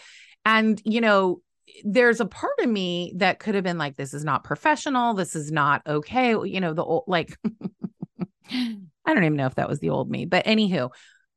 And, 0.46 0.82
you 0.86 1.02
know, 1.02 1.42
there's 1.84 2.20
a 2.20 2.26
part 2.26 2.60
of 2.62 2.70
me 2.70 3.14
that 3.18 3.40
could 3.40 3.56
have 3.56 3.64
been 3.64 3.78
like, 3.78 3.96
this 3.96 4.14
is 4.14 4.24
not 4.24 4.44
professional. 4.44 5.14
This 5.14 5.36
is 5.36 5.52
not 5.52 5.82
okay. 5.88 6.32
You 6.32 6.60
know, 6.60 6.74
the 6.74 6.84
old, 6.84 7.04
like, 7.08 7.38
I 8.52 9.14
don't 9.14 9.24
even 9.24 9.36
know 9.36 9.48
if 9.48 9.56
that 9.56 9.70
was 9.70 9.80
the 9.80 9.90
old 9.90 10.10
me, 10.10 10.26
but 10.26 10.46
anywho, 10.46 10.92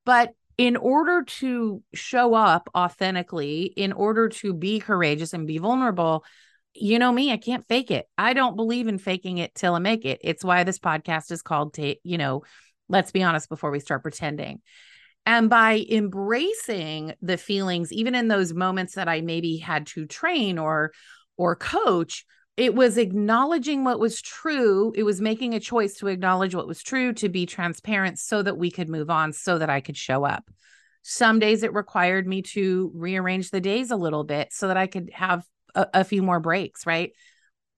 but 0.05 0.31
in 0.57 0.77
order 0.77 1.25
to 1.25 1.83
show 1.95 2.35
up 2.35 2.69
authentically, 2.77 3.65
in 3.65 3.93
order 3.93 4.29
to 4.29 4.55
be 4.55 4.79
courageous 4.79 5.33
and 5.33 5.47
be 5.47 5.59
vulnerable, 5.59 6.25
you 6.75 6.99
know 6.99 7.11
me, 7.11 7.33
I 7.33 7.37
can't 7.37 7.67
fake 7.67 7.91
it. 7.91 8.07
I 8.19 8.35
don't 8.35 8.57
believe 8.57 8.89
in 8.89 8.99
faking 8.99 9.39
it 9.39 9.55
till 9.55 9.75
I 9.75 9.79
make 9.79 10.05
it. 10.05 10.21
It's 10.23 10.45
why 10.45 10.65
this 10.65 10.79
podcast 10.79 11.31
is 11.33 11.43
called, 11.43 11.75
ta- 11.75 11.95
you 12.03 12.19
know, 12.19 12.43
let's 12.89 13.13
be 13.13 13.23
honest 13.23 13.49
before 13.49 13.71
we 13.71 13.81
start 13.81 14.03
pretending. 14.03 14.61
And 15.27 15.49
by 15.49 15.87
embracing 15.91 17.15
the 17.23 17.39
feelings, 17.39 17.93
even 17.93 18.15
in 18.15 18.29
those 18.29 18.53
moments 18.53 18.95
that 18.95 19.09
I 19.09 19.23
maybe 19.23 19.57
had 19.57 19.87
to 19.89 20.07
train 20.07 20.59
or 20.59 20.93
or 21.37 21.57
coach, 21.57 22.25
it 22.57 22.75
was 22.75 22.99
acknowledging 22.99 23.83
what 23.83 23.99
was 23.99 24.23
true. 24.23 24.93
It 24.95 25.03
was 25.03 25.21
making 25.21 25.55
a 25.55 25.61
choice 25.61 25.95
to 25.95 26.07
acknowledge 26.07 26.55
what 26.55 26.69
was 26.69 26.83
true, 26.83 27.13
to 27.15 27.29
be 27.29 27.47
transparent 27.47 28.19
so 28.19 28.43
that 28.43 28.59
we 28.59 28.71
could 28.71 28.89
move 28.89 29.11
on, 29.11 29.33
so 29.33 29.59
that 29.59 29.71
I 29.71 29.81
could 29.81 29.97
show 29.97 30.25
up. 30.25 30.49
Some 31.03 31.39
days 31.39 31.63
it 31.63 31.75
required 31.75 32.27
me 32.27 32.43
to 32.43 32.93
rearrange 32.95 33.51
the 33.51 33.61
days 33.61 33.91
a 33.91 33.97
little 33.97 34.25
bit 34.25 34.53
so 34.53 34.69
that 34.69 34.77
I 34.77 34.87
could 34.87 35.11
have 35.13 35.45
a, 35.75 35.87
a 35.95 36.05
few 36.05 36.23
more 36.23 36.39
breaks, 36.39 36.87
right? 36.87 37.11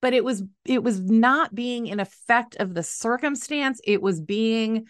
But 0.03 0.13
it 0.13 0.25
was 0.25 0.43
it 0.65 0.83
was 0.83 1.01
not 1.01 1.55
being 1.55 1.91
an 1.91 2.01
effect 2.01 2.57
of 2.57 2.75
the 2.75 2.83
circumstance. 2.83 3.81
It 3.85 4.03
was 4.03 4.21
being 4.21 4.87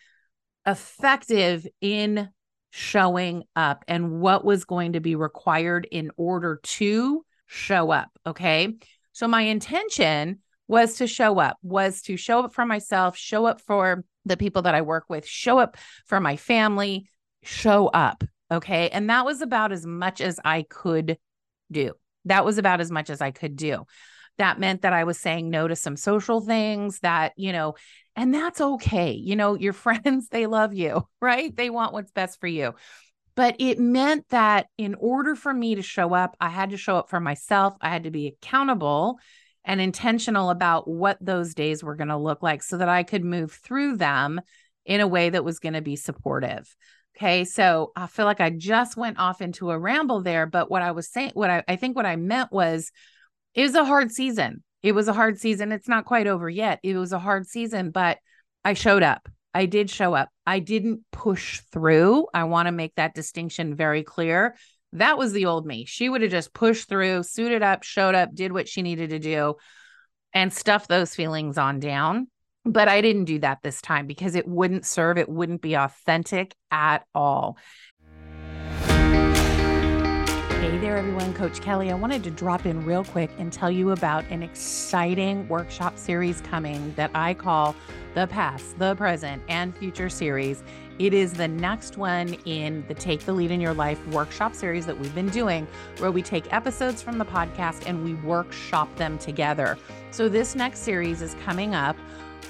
effective 0.66 1.66
in 1.80 2.28
showing 2.70 3.44
up 3.54 3.85
and 3.88 4.20
what 4.20 4.44
was 4.44 4.64
going 4.64 4.92
to 4.94 5.00
be 5.00 5.14
required 5.14 5.87
in 5.90 6.11
order 6.16 6.61
to 6.62 7.25
show 7.46 7.90
up. 7.90 8.11
Okay. 8.26 8.75
So 9.12 9.28
my 9.28 9.42
intention 9.42 10.40
was 10.68 10.96
to 10.96 11.06
show 11.06 11.38
up, 11.38 11.56
was 11.62 12.02
to 12.02 12.16
show 12.16 12.40
up 12.40 12.52
for 12.52 12.66
myself, 12.66 13.16
show 13.16 13.46
up 13.46 13.61
for 13.61 14.04
the 14.25 14.37
people 14.37 14.62
that 14.62 14.75
I 14.75 14.82
work 14.82 15.04
with, 15.08 15.26
show 15.26 15.58
up 15.58 15.76
for 16.06 16.20
my 16.20 16.37
family, 16.37 17.08
show 17.42 17.87
up. 17.87 18.25
Okay. 18.50 18.88
And 18.90 19.08
that 19.11 19.25
was 19.25 19.40
about 19.40 19.73
as 19.73 19.87
much 19.87 20.20
as 20.20 20.40
I 20.44 20.62
could 20.62 21.18
do. 21.70 21.92
That 22.25 22.44
was 22.44 22.58
about 22.58 22.80
as 22.80 22.90
much 22.90 23.08
as 23.08 23.20
I 23.20 23.30
could 23.30 23.56
do. 23.56 23.87
That 24.38 24.61
meant 24.61 24.82
that 24.82 24.92
I 24.92 25.04
was 25.04 25.18
saying 25.18 25.49
no 25.49 25.66
to 25.66 25.76
some 25.76 25.96
social 25.96 26.40
things 26.40 26.99
that, 27.00 27.32
you 27.37 27.52
know, 27.52 27.75
and 28.16 28.35
that's 28.35 28.61
okay. 28.61 29.12
You 29.12 29.37
know, 29.37 29.54
your 29.54 29.73
friends, 29.75 30.28
they 30.28 30.46
love 30.46 30.75
you, 30.75 31.06
right? 31.20 31.54
They 31.54 31.70
want 31.70 31.92
what's 31.92 32.12
best 32.12 32.40
for 32.40 32.46
you. 32.46 32.75
But 33.37 33.56
it 33.58 33.78
meant 33.78 34.26
that 34.30 34.68
in 34.78 34.94
order 34.94 35.37
for 35.37 35.52
me 35.52 35.75
to 35.75 35.82
show 35.82 36.14
up, 36.14 36.37
I 36.40 36.49
had 36.49 36.70
to 36.70 36.78
show 36.78 36.96
up 36.96 37.11
for 37.11 37.20
myself. 37.20 37.75
I 37.82 37.90
had 37.90 38.04
to 38.04 38.11
be 38.11 38.28
accountable 38.28 39.18
and 39.62 39.78
intentional 39.78 40.49
about 40.49 40.88
what 40.88 41.18
those 41.20 41.52
days 41.52 41.85
were 41.85 41.96
going 41.96 42.08
to 42.08 42.16
look 42.16 42.42
like 42.42 42.62
so 42.62 42.78
that 42.78 42.88
I 42.88 43.02
could 43.02 43.25
move 43.25 43.52
through 43.52 43.96
them 43.96 44.40
in 44.87 45.00
a 45.00 45.06
way 45.06 45.28
that 45.28 45.44
was 45.44 45.58
going 45.58 45.75
to 45.75 45.82
be 45.82 45.96
supportive. 45.96 46.75
Okay. 47.16 47.44
So 47.44 47.92
I 47.94 48.06
feel 48.06 48.25
like 48.25 48.40
I 48.40 48.50
just 48.50 48.96
went 48.96 49.18
off 49.18 49.42
into 49.42 49.70
a 49.70 49.78
ramble 49.78 50.23
there. 50.23 50.46
But 50.46 50.70
what 50.70 50.82
I 50.82 50.92
was 50.92 51.11
saying, 51.11 51.32
what 51.35 51.50
I, 51.50 51.64
I 51.66 51.76
think 51.76 51.96
what 51.96 52.06
I 52.06 52.16
meant 52.16 52.52
was 52.52 52.90
it 53.54 53.62
was 53.62 53.75
a 53.75 53.85
hard 53.85 54.12
season. 54.12 54.62
It 54.86 54.94
was 54.94 55.08
a 55.08 55.12
hard 55.12 55.36
season. 55.36 55.72
It's 55.72 55.88
not 55.88 56.04
quite 56.04 56.28
over 56.28 56.48
yet. 56.48 56.78
It 56.84 56.96
was 56.96 57.12
a 57.12 57.18
hard 57.18 57.48
season, 57.48 57.90
but 57.90 58.18
I 58.64 58.74
showed 58.74 59.02
up. 59.02 59.28
I 59.52 59.66
did 59.66 59.90
show 59.90 60.14
up. 60.14 60.28
I 60.46 60.60
didn't 60.60 61.00
push 61.10 61.60
through. 61.72 62.28
I 62.32 62.44
want 62.44 62.66
to 62.66 62.72
make 62.72 62.94
that 62.94 63.12
distinction 63.12 63.74
very 63.74 64.04
clear. 64.04 64.54
That 64.92 65.18
was 65.18 65.32
the 65.32 65.46
old 65.46 65.66
me. 65.66 65.86
She 65.86 66.08
would 66.08 66.22
have 66.22 66.30
just 66.30 66.54
pushed 66.54 66.88
through, 66.88 67.24
suited 67.24 67.64
up, 67.64 67.82
showed 67.82 68.14
up, 68.14 68.32
did 68.32 68.52
what 68.52 68.68
she 68.68 68.82
needed 68.82 69.10
to 69.10 69.18
do, 69.18 69.56
and 70.32 70.52
stuffed 70.52 70.88
those 70.88 71.16
feelings 71.16 71.58
on 71.58 71.80
down. 71.80 72.28
But 72.64 72.86
I 72.86 73.00
didn't 73.00 73.24
do 73.24 73.40
that 73.40 73.58
this 73.64 73.82
time 73.82 74.06
because 74.06 74.36
it 74.36 74.46
wouldn't 74.46 74.86
serve, 74.86 75.18
it 75.18 75.28
wouldn't 75.28 75.62
be 75.62 75.74
authentic 75.74 76.54
at 76.70 77.04
all. 77.12 77.58
Hey 80.66 80.78
there, 80.78 80.96
everyone. 80.96 81.32
Coach 81.32 81.61
Kelly. 81.61 81.92
I 81.92 81.94
wanted 81.94 82.25
to 82.25 82.30
drop 82.32 82.66
in 82.66 82.85
real 82.85 83.04
quick 83.04 83.30
and 83.38 83.52
tell 83.52 83.70
you 83.70 83.92
about 83.92 84.25
an 84.30 84.42
exciting 84.42 85.46
workshop 85.46 85.96
series 85.96 86.40
coming 86.40 86.92
that 86.96 87.12
I 87.14 87.35
call 87.35 87.76
the 88.14 88.26
Past, 88.26 88.76
the 88.76 88.96
Present, 88.96 89.40
and 89.49 89.76
Future 89.76 90.08
series. 90.08 90.64
It 90.99 91.14
is 91.14 91.32
the 91.32 91.46
next 91.46 91.96
one 91.96 92.35
in 92.46 92.85
the 92.88 92.94
Take 92.94 93.20
the 93.20 93.32
Lead 93.32 93.52
in 93.52 93.61
Your 93.61 93.75
Life 93.75 94.04
workshop 94.08 94.56
series 94.56 94.87
that 94.87 94.99
we've 94.99 95.14
been 95.14 95.28
doing, 95.28 95.68
where 95.99 96.11
we 96.11 96.20
take 96.20 96.52
episodes 96.52 97.00
from 97.00 97.16
the 97.16 97.25
podcast 97.25 97.85
and 97.87 98.02
we 98.02 98.14
workshop 98.14 98.92
them 98.96 99.18
together. 99.18 99.78
So, 100.11 100.28
this 100.28 100.56
next 100.56 100.80
series 100.80 101.23
is 101.23 101.37
coming 101.44 101.76
up 101.76 101.96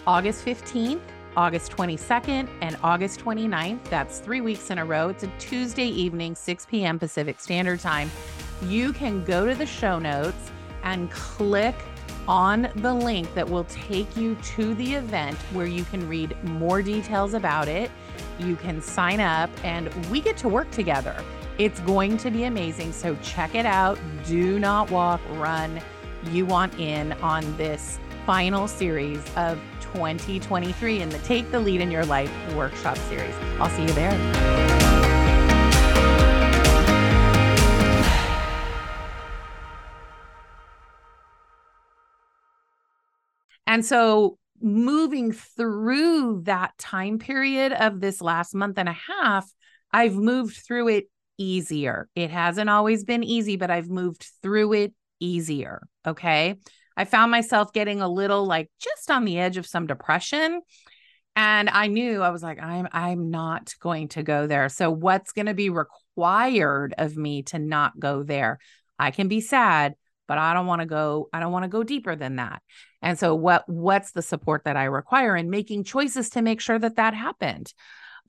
August 0.07 0.43
15th 0.43 1.03
August 1.37 1.71
22nd 1.73 2.49
and 2.63 2.79
August 2.83 3.21
29th. 3.21 3.85
That's 3.85 4.21
three 4.21 4.41
weeks 4.41 4.71
in 4.71 4.79
a 4.79 4.85
row. 4.85 5.11
It's 5.11 5.23
a 5.23 5.31
Tuesday 5.39 5.87
evening, 5.87 6.35
6 6.35 6.67
p.m. 6.67 6.99
Pacific 6.99 7.39
Standard 7.41 7.81
Time. 7.81 8.11
You 8.63 8.93
can 8.93 9.23
go 9.25 9.47
to 9.47 9.55
the 9.55 9.67
show 9.67 9.99
notes 9.99 10.51
and 10.83 11.11
click 11.11 11.75
on 12.27 12.71
the 12.77 12.93
link 12.93 13.33
that 13.35 13.49
will 13.49 13.65
take 13.65 14.17
you 14.17 14.35
to 14.37 14.75
the 14.75 14.95
event 14.95 15.37
where 15.53 15.67
you 15.67 15.85
can 15.85 16.09
read 16.09 16.37
more 16.45 16.83
details 16.83 17.35
about 17.35 17.69
it. 17.69 17.91
You 18.39 18.57
can 18.57 18.81
sign 18.81 19.21
up 19.21 19.51
and 19.63 19.93
we 20.07 20.21
get 20.21 20.37
to 20.39 20.49
work 20.49 20.71
together. 20.71 21.23
It's 21.59 21.81
going 21.81 22.17
to 22.19 22.31
be 22.31 22.45
amazing. 22.45 22.93
So 22.93 23.17
check 23.23 23.55
it 23.55 23.67
out. 23.67 23.99
Do 24.27 24.59
not 24.59 24.91
walk, 24.91 25.21
run. 25.33 25.81
You 26.31 26.47
want 26.47 26.79
in 26.79 27.13
on 27.15 27.57
this 27.57 27.99
final 28.27 28.67
series 28.67 29.21
of 29.37 29.57
2023 29.81 31.01
in 31.01 31.09
the 31.09 31.19
Take 31.21 31.49
the 31.53 31.61
Lead 31.61 31.81
in 31.81 31.93
Your 31.93 32.05
Life 32.05 32.33
workshop 32.55 32.99
series. 32.99 33.35
I'll 33.61 33.71
see 33.71 33.83
you 33.83 33.93
there. 33.93 34.11
And 43.69 43.85
so, 43.85 44.39
moving 44.61 45.33
through 45.33 46.43
that 46.45 46.77
time 46.79 47.19
period 47.19 47.73
of 47.73 48.01
this 48.01 48.21
last 48.21 48.55
month 48.55 48.79
and 48.79 48.89
a 48.89 48.97
half, 49.23 49.49
I've 49.93 50.17
moved 50.17 50.57
through 50.57 50.89
it 50.89 51.05
easier. 51.39 52.09
It 52.17 52.31
hasn't 52.31 52.71
always 52.71 53.05
been 53.05 53.23
easy, 53.23 53.57
but 53.57 53.71
I've 53.71 53.89
moved 53.89 54.27
through 54.43 54.73
it 54.73 54.95
easier. 55.21 55.87
Okay. 56.07 56.57
I 56.97 57.05
found 57.05 57.31
myself 57.31 57.73
getting 57.73 58.01
a 58.01 58.09
little 58.09 58.47
like 58.47 58.71
just 58.79 59.11
on 59.11 59.25
the 59.25 59.39
edge 59.39 59.57
of 59.57 59.67
some 59.67 59.87
depression. 59.87 60.63
And 61.35 61.69
I 61.69 61.89
knew 61.89 62.23
I 62.23 62.31
was 62.31 62.43
like, 62.43 62.61
I'm 62.63 62.89
I'm 62.93 63.31
not 63.31 63.75
going 63.81 64.09
to 64.09 64.23
go 64.23 64.47
there. 64.47 64.69
So 64.71 64.91
what's 64.91 65.33
going 65.33 65.47
to 65.47 65.55
be 65.55 65.69
required 65.69 66.95
of 66.97 67.17
me 67.17 67.43
to 67.45 67.59
not 67.59 67.99
go 67.99 68.23
there? 68.23 68.59
I 68.99 69.11
can 69.11 69.29
be 69.29 69.43
sad, 69.43 69.95
but 70.27 70.39
I 70.39 70.55
don't 70.55 70.67
want 70.67 70.81
to 70.81 70.87
go, 70.87 71.29
I 71.35 71.41
don't 71.41 71.53
want 71.53 71.65
to 71.65 71.69
go 71.69 71.83
deeper 71.83 72.17
than 72.17 72.37
that. 72.37 72.63
And 73.03 73.19
so 73.19 73.35
what 73.35 73.69
what's 73.69 74.13
the 74.13 74.23
support 74.23 74.65
that 74.65 74.77
I 74.77 74.85
require 74.85 75.37
and 75.37 75.51
making 75.51 75.85
choices 75.85 76.31
to 76.31 76.43
make 76.43 76.61
sure 76.61 76.79
that 76.79 76.97
that 76.97 77.13
happened. 77.13 77.73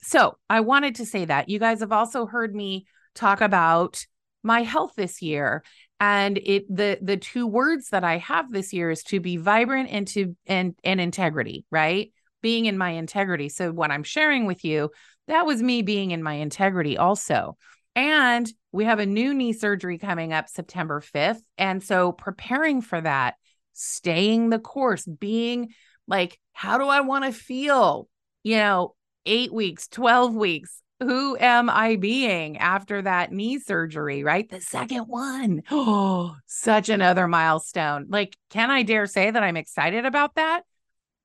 So 0.02 0.38
I 0.50 0.60
wanted 0.60 0.96
to 0.96 1.06
say 1.06 1.26
that 1.26 1.50
you 1.50 1.60
guys 1.60 1.80
have 1.80 1.94
also 1.94 2.26
heard 2.26 2.54
me 2.54 2.86
talk 3.16 3.42
about 3.42 4.06
my 4.44 4.62
health 4.62 4.94
this 4.96 5.22
year 5.22 5.64
and 6.00 6.38
it 6.38 6.66
the 6.74 7.00
the 7.02 7.18
two 7.18 7.48
words 7.48 7.90
that 7.90 8.04
i 8.04 8.18
have 8.18 8.52
this 8.52 8.74
year 8.74 8.92
is 8.92 9.04
to 9.04 9.20
be 9.20 9.38
vibrant 9.38 9.90
and 9.90 10.08
to 10.08 10.36
and 10.46 10.76
and 10.84 11.02
integrity 11.02 11.66
right? 11.72 12.12
Being 12.42 12.66
in 12.66 12.78
my 12.78 12.92
integrity. 12.92 13.50
So 13.50 13.72
what 13.72 13.92
i'm 13.92 14.04
sharing 14.04 14.46
with 14.46 14.64
you 14.64 14.92
that 15.28 15.46
was 15.46 15.62
me 15.62 15.82
being 15.82 16.12
in 16.12 16.24
my 16.24 16.36
integrity 16.36 16.98
also. 16.98 17.58
And 17.96 18.50
we 18.72 18.86
have 18.86 19.00
a 19.00 19.06
new 19.06 19.34
knee 19.34 19.54
surgery 19.54 19.98
coming 19.98 20.34
up 20.34 20.48
september 20.50 21.02
5th 21.02 21.42
and 21.58 21.84
so 21.84 22.12
preparing 22.12 22.82
for 22.82 23.02
that 23.02 23.36
staying 23.74 24.50
the 24.50 24.60
course 24.60 25.06
being 25.06 25.70
like 26.08 26.40
how 26.54 26.78
do 26.78 26.86
i 26.86 27.02
want 27.02 27.26
to 27.26 27.32
feel? 27.32 28.08
You 28.44 28.58
know 28.58 28.96
8 29.26 29.52
weeks 29.54 29.88
12 29.88 30.36
weeks 30.36 30.82
who 31.00 31.38
am 31.38 31.70
I 31.70 31.96
being 31.96 32.58
after 32.58 33.02
that 33.02 33.32
knee 33.32 33.60
surgery, 33.60 34.24
right? 34.24 34.50
The 34.50 34.62
second 34.62 35.04
one. 35.04 35.64
Oh, 35.70 36.36
such 36.46 36.90
another 36.90 37.28
milestone. 37.28 38.08
Like, 38.10 38.36
can 38.50 38.72
I 38.72 38.84
dare 38.84 39.06
say 39.06 39.30
that 39.30 39.44
I'm 39.44 39.58
excited 39.58 40.06
about 40.06 40.36
that? 40.36 40.64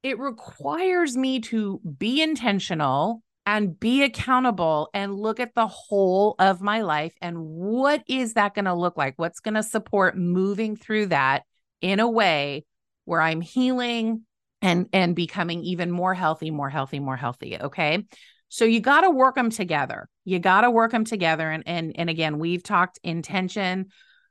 It 0.03 0.19
requires 0.19 1.17
me 1.17 1.41
to 1.41 1.81
be 1.99 2.23
intentional 2.23 3.23
and 3.47 3.79
be 3.79 4.03
accountable 4.03 4.89
and 4.95 5.15
look 5.15 5.41
at 5.41 5.55
the 5.55 5.67
whole 5.67 6.35
of 6.39 6.61
my 6.61 6.83
life 6.83 7.15
and 7.21 7.39
what 7.39 8.03
is 8.07 8.35
that 8.35 8.55
going 8.55 8.67
to 8.67 8.75
look 8.75 8.97
like? 8.97 9.15
What's 9.17 9.41
going 9.41 9.55
to 9.55 9.63
support 9.63 10.17
moving 10.17 10.77
through 10.77 11.07
that 11.07 11.43
in 11.81 11.99
a 11.99 12.09
way 12.09 12.65
where 13.05 13.21
I'm 13.21 13.41
healing 13.41 14.23
and 14.61 14.89
and 14.93 15.17
becoming 15.17 15.65
even 15.65 15.91
more 15.91 16.15
healthy, 16.15 16.51
more 16.51 16.71
healthy, 16.71 17.01
more 17.01 17.17
healthy, 17.17 17.59
okay? 17.61 18.05
So 18.53 18.67
you 18.67 18.81
got 18.81 19.01
to 19.01 19.09
work 19.09 19.37
them 19.37 19.49
together. 19.49 20.11
You 20.27 20.39
got 20.39 20.61
to 20.61 20.71
work 20.71 20.91
them 20.91 21.07
together. 21.07 21.51
And, 21.51 21.63
and, 21.65 21.95
and 21.97 22.11
again, 22.11 22.39
we've 22.39 22.63
talked 22.63 22.99
intention 23.03 23.87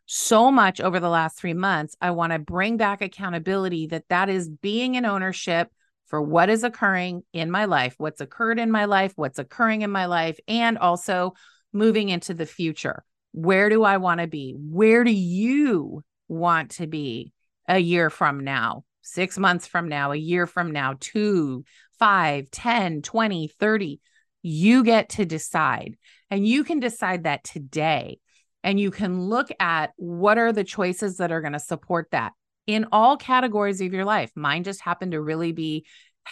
so 0.06 0.52
much 0.52 0.80
over 0.80 1.00
the 1.00 1.10
last 1.10 1.40
three 1.40 1.56
months. 1.56 1.96
I 2.00 2.12
want 2.12 2.32
to 2.32 2.38
bring 2.38 2.78
back 2.78 3.02
accountability 3.02 3.88
that 3.88 4.10
that 4.10 4.30
is 4.30 4.48
being 4.48 4.94
in 4.94 5.06
ownership 5.06 5.70
for 6.06 6.22
what 6.22 6.52
is 6.52 6.64
occurring 6.64 7.24
in 7.34 7.50
my 7.50 7.66
life, 7.66 7.96
what's 7.98 8.22
occurred 8.22 8.60
in 8.60 8.70
my 8.70 8.86
life, 8.86 9.14
what's 9.16 9.40
occurring 9.40 9.82
in 9.82 9.90
my 9.90 10.06
life, 10.06 10.38
and 10.48 10.78
also 10.78 11.34
moving 11.74 12.10
into 12.10 12.36
the 12.36 12.46
future. 12.46 13.04
Where 13.32 13.70
do 13.70 13.84
I 13.84 13.98
want 13.98 14.22
to 14.22 14.28
be? 14.28 14.56
Where 14.56 15.04
do 15.04 15.12
you 15.12 16.04
want 16.28 16.70
to 16.74 16.86
be 16.86 17.34
a 17.68 17.80
year 17.80 18.12
from 18.12 18.44
now, 18.44 18.84
six 19.02 19.40
months 19.40 19.66
from 19.66 19.90
now, 19.90 20.12
a 20.12 20.16
year 20.16 20.46
from 20.46 20.70
now, 20.70 20.94
two, 21.00 21.64
five, 21.98 22.52
10, 22.52 23.02
20, 23.02 23.48
30? 23.48 24.00
You 24.42 24.84
get 24.84 25.10
to 25.10 25.26
decide. 25.26 25.98
And 26.30 26.48
you 26.48 26.64
can 26.64 26.80
decide 26.80 27.24
that 27.24 27.44
today. 27.44 28.20
And 28.64 28.80
you 28.80 28.92
can 28.92 29.22
look 29.22 29.50
at 29.60 29.92
what 29.98 30.38
are 30.38 30.54
the 30.54 30.64
choices 30.64 31.18
that 31.18 31.32
are 31.32 31.42
going 31.42 31.54
to 31.54 31.60
support 31.60 32.08
that 32.12 32.34
in 32.68 32.88
all 32.92 33.18
categories 33.18 33.82
of 33.82 33.94
your 33.94 34.06
life. 34.06 34.32
Mine 34.36 34.64
just 34.64 34.82
happened 34.82 35.14
to 35.14 35.22
really 35.22 35.52
be 35.52 35.86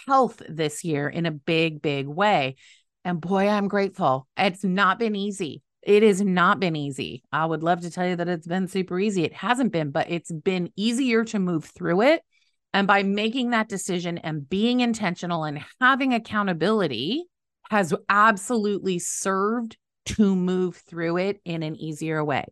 health 0.06 0.40
this 0.48 0.84
year 0.84 1.08
in 1.08 1.26
a 1.26 1.32
big, 1.32 1.82
big 1.82 2.06
way. 2.06 2.56
And 3.04 3.20
boy, 3.20 3.48
I'm 3.48 3.68
grateful. 3.68 4.28
It's 4.36 4.62
not 4.62 4.98
been 4.98 5.16
easy. 5.16 5.62
It 5.82 6.02
has 6.02 6.20
not 6.20 6.60
been 6.60 6.76
easy. 6.76 7.22
I 7.32 7.46
would 7.46 7.62
love 7.62 7.80
to 7.80 7.90
tell 7.90 8.06
you 8.06 8.16
that 8.16 8.28
it's 8.28 8.46
been 8.46 8.68
super 8.68 9.00
easy. 9.00 9.24
It 9.24 9.32
hasn't 9.32 9.72
been, 9.72 9.90
but 9.90 10.10
it's 10.10 10.30
been 10.30 10.70
easier 10.76 11.24
to 11.24 11.38
move 11.38 11.64
through 11.64 12.02
it. 12.02 12.22
And 12.72 12.86
by 12.86 13.02
making 13.02 13.50
that 13.50 13.68
decision 13.68 14.18
and 14.18 14.48
being 14.48 14.80
intentional 14.80 15.44
and 15.44 15.64
having 15.80 16.14
accountability, 16.14 17.24
has 17.70 17.94
absolutely 18.08 18.98
served 18.98 19.76
to 20.04 20.34
move 20.34 20.76
through 20.76 21.18
it 21.18 21.40
in 21.44 21.62
an 21.62 21.76
easier 21.76 22.24
way. 22.24 22.44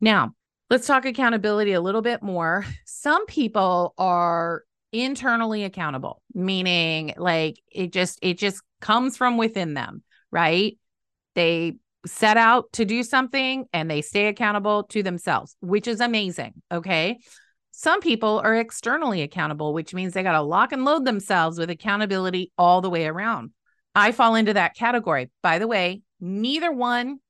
Now, 0.00 0.32
let's 0.68 0.86
talk 0.86 1.06
accountability 1.06 1.72
a 1.72 1.80
little 1.80 2.02
bit 2.02 2.22
more. 2.24 2.66
Some 2.84 3.24
people 3.26 3.94
are 3.98 4.64
internally 4.92 5.62
accountable, 5.62 6.22
meaning 6.34 7.14
like 7.16 7.60
it 7.70 7.92
just 7.92 8.18
it 8.20 8.38
just 8.38 8.62
comes 8.80 9.16
from 9.16 9.36
within 9.36 9.74
them, 9.74 10.02
right? 10.32 10.76
They 11.36 11.76
set 12.04 12.36
out 12.36 12.72
to 12.72 12.84
do 12.84 13.04
something 13.04 13.66
and 13.72 13.88
they 13.88 14.02
stay 14.02 14.26
accountable 14.26 14.84
to 14.84 15.04
themselves, 15.04 15.54
which 15.60 15.86
is 15.86 16.00
amazing, 16.00 16.54
okay? 16.72 17.18
Some 17.70 18.00
people 18.00 18.40
are 18.40 18.56
externally 18.56 19.22
accountable, 19.22 19.72
which 19.72 19.94
means 19.94 20.14
they 20.14 20.24
got 20.24 20.32
to 20.32 20.42
lock 20.42 20.72
and 20.72 20.84
load 20.84 21.04
themselves 21.04 21.60
with 21.60 21.70
accountability 21.70 22.50
all 22.58 22.80
the 22.80 22.90
way 22.90 23.06
around. 23.06 23.52
I 23.94 24.12
fall 24.12 24.34
into 24.34 24.54
that 24.54 24.74
category. 24.74 25.30
By 25.42 25.58
the 25.58 25.66
way, 25.66 26.02
neither 26.20 26.72
one 26.72 27.20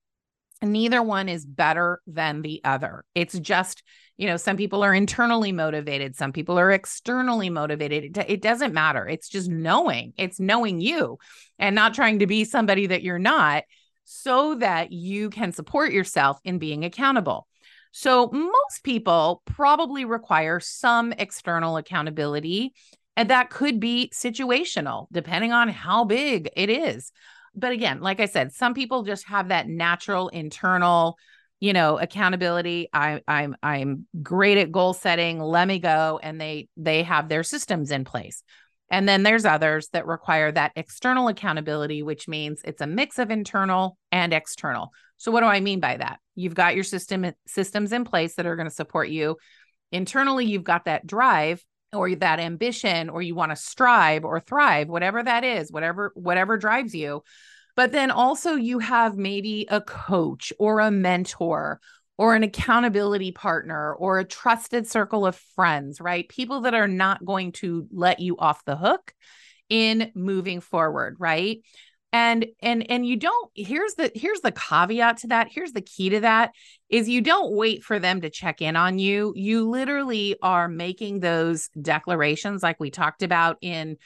neither 0.63 1.03
one 1.03 1.29
is 1.29 1.45
better 1.47 2.01
than 2.07 2.43
the 2.43 2.61
other. 2.65 3.05
It's 3.15 3.39
just, 3.39 3.83
you 4.17 4.27
know, 4.27 4.37
some 4.37 4.57
people 4.57 4.83
are 4.83 4.95
internally 4.95 5.53
motivated, 5.53 6.17
some 6.17 6.33
people 6.33 6.59
are 6.59 6.73
externally 6.73 7.51
motivated. 7.51 8.17
It, 8.17 8.31
it, 8.31 8.43
doesn't 8.43 8.75
matter. 8.75 9.07
It's 9.07 9.29
just 9.29 9.49
knowing, 9.49 10.15
it's 10.17 10.41
knowing 10.41 10.81
you 10.81 11.19
and 11.59 11.75
not 11.75 11.95
trying 11.95 12.21
to 12.21 12.27
be 12.27 12.45
somebody 12.45 12.87
that 12.89 13.03
you're 13.03 13.19
not 13.19 13.65
so 14.05 14.57
that 14.57 14.91
you 14.91 15.31
can 15.31 15.53
support 15.53 15.93
yourself 15.93 16.41
in 16.45 16.59
being 16.59 16.85
accountable. 16.85 17.47
So, 17.91 18.31
most 18.31 18.85
people 18.85 19.43
probably 19.47 20.05
require 20.05 20.61
some 20.61 21.13
external 21.13 21.79
accountability 21.79 22.75
and 23.19 23.31
that 23.31 23.51
could 23.51 23.81
be 23.81 24.13
situational, 24.15 25.09
depending 25.11 25.51
on 25.51 25.69
how 25.69 26.05
big 26.05 26.49
it 26.55 26.71
is. 26.71 27.11
But 27.53 27.73
again, 27.73 28.01
like 28.01 28.21
I 28.21 28.27
said, 28.27 28.53
some 28.53 28.75
people 28.75 29.03
just 29.03 29.27
have 29.27 29.49
that 29.49 29.67
natural 29.67 30.29
internal, 30.29 31.19
you 31.59 31.73
know, 31.73 31.99
accountability. 31.99 32.91
I, 32.93 33.21
I'm 33.27 33.57
I'm 33.61 34.07
great 34.23 34.57
at 34.57 34.71
goal 34.71 34.95
setting. 34.95 35.41
Let 35.41 35.67
me 35.67 35.81
go, 35.81 36.21
and 36.23 36.41
they 36.41 36.69
they 36.77 37.03
have 37.03 37.29
their 37.29 37.43
systems 37.43 37.91
in 37.91 38.05
place. 38.05 38.45
And 38.89 39.09
then 39.09 39.25
there's 39.25 39.45
others 39.45 39.89
that 39.89 40.07
require 40.07 40.53
that 40.53 40.71
external 40.77 41.27
accountability, 41.27 42.05
which 42.05 42.29
means 42.29 42.61
it's 42.65 42.81
a 42.81 42.87
mix 42.87 43.19
of 43.19 43.33
internal 43.33 43.99
and 44.13 44.33
external. 44.33 44.93
So 45.17 45.33
what 45.33 45.41
do 45.41 45.47
I 45.47 45.59
mean 45.59 45.81
by 45.81 45.97
that? 45.97 46.21
You've 46.37 46.55
got 46.55 46.77
your 46.77 46.85
system 46.85 47.33
systems 47.49 47.93
in 47.93 48.05
place 48.05 48.37
that 48.37 48.47
are 48.47 48.55
going 48.55 48.69
to 48.69 48.75
support 48.75 49.09
you. 49.09 49.39
Internally, 49.91 50.47
you've 50.47 50.63
got 50.63 50.85
that 50.85 51.05
drive 51.05 51.65
or 51.93 52.15
that 52.17 52.41
ambition 52.41 53.09
or 53.09 53.23
you 53.23 53.35
want 53.35 53.51
to 53.51 53.57
strive 53.57 54.25
or 54.25 54.41
thrive 54.41 54.89
whatever 54.89 55.23
that 55.23 55.45
is 55.45 55.73
whatever 55.73 56.13
whatever 56.15 56.57
drives 56.57 56.95
you. 56.95 57.23
But 57.77 57.93
then 57.93 58.11
also 58.11 58.55
you 58.55 58.81
have 58.81 59.17
maybe 59.17 59.67
a 59.71 59.81
coach 59.81 60.53
or 60.59 60.81
a 60.81 60.91
mentor 60.91 61.81
or 62.19 62.35
an 62.35 62.43
accountability 62.43 63.31
partner 63.31 63.95
or 63.95 64.19
a 64.19 64.25
trusted 64.25 64.87
circle 64.87 65.25
of 65.25 65.37
friends 65.55 66.01
right? 66.01 66.29
People 66.29 66.63
that 66.63 66.75
are 66.75 66.89
not 66.89 67.25
going 67.25 67.53
to 67.53 67.87
let 67.93 68.21
you 68.21 68.37
off 68.39 68.65
the 68.65 68.77
hook 68.77 69.15
in 69.69 70.11
moving 70.15 70.61
forward 70.61 71.17
right 71.19 71.63
and 72.13 72.47
and 72.61 72.91
and 72.91 73.07
you 73.07 73.17
don't 73.17 73.51
here's 73.55 73.95
the 73.95 74.11
here's 74.15 74.41
the 74.41 74.53
caveat 74.53 75.19
to 75.19 75.27
that 75.27 75.49
here's 75.51 75.73
the 75.73 75.83
key 75.83 76.09
to 76.09 76.21
that 76.21 76.53
is 76.89 77.09
you 77.09 77.21
don't 77.21 77.53
wait 77.53 77.83
for 77.83 77.99
them 77.99 78.23
to 78.23 78.31
check 78.31 78.63
in 78.63 78.77
on 78.77 78.99
you. 78.99 79.33
You 79.37 79.69
literally 79.69 80.37
are 80.43 80.69
making 80.69 81.21
those 81.21 81.69
declarations 81.81 82.63
like 82.63 82.81
we 82.81 82.91
talked 82.91 83.23
about 83.23 83.59
in 83.61 83.99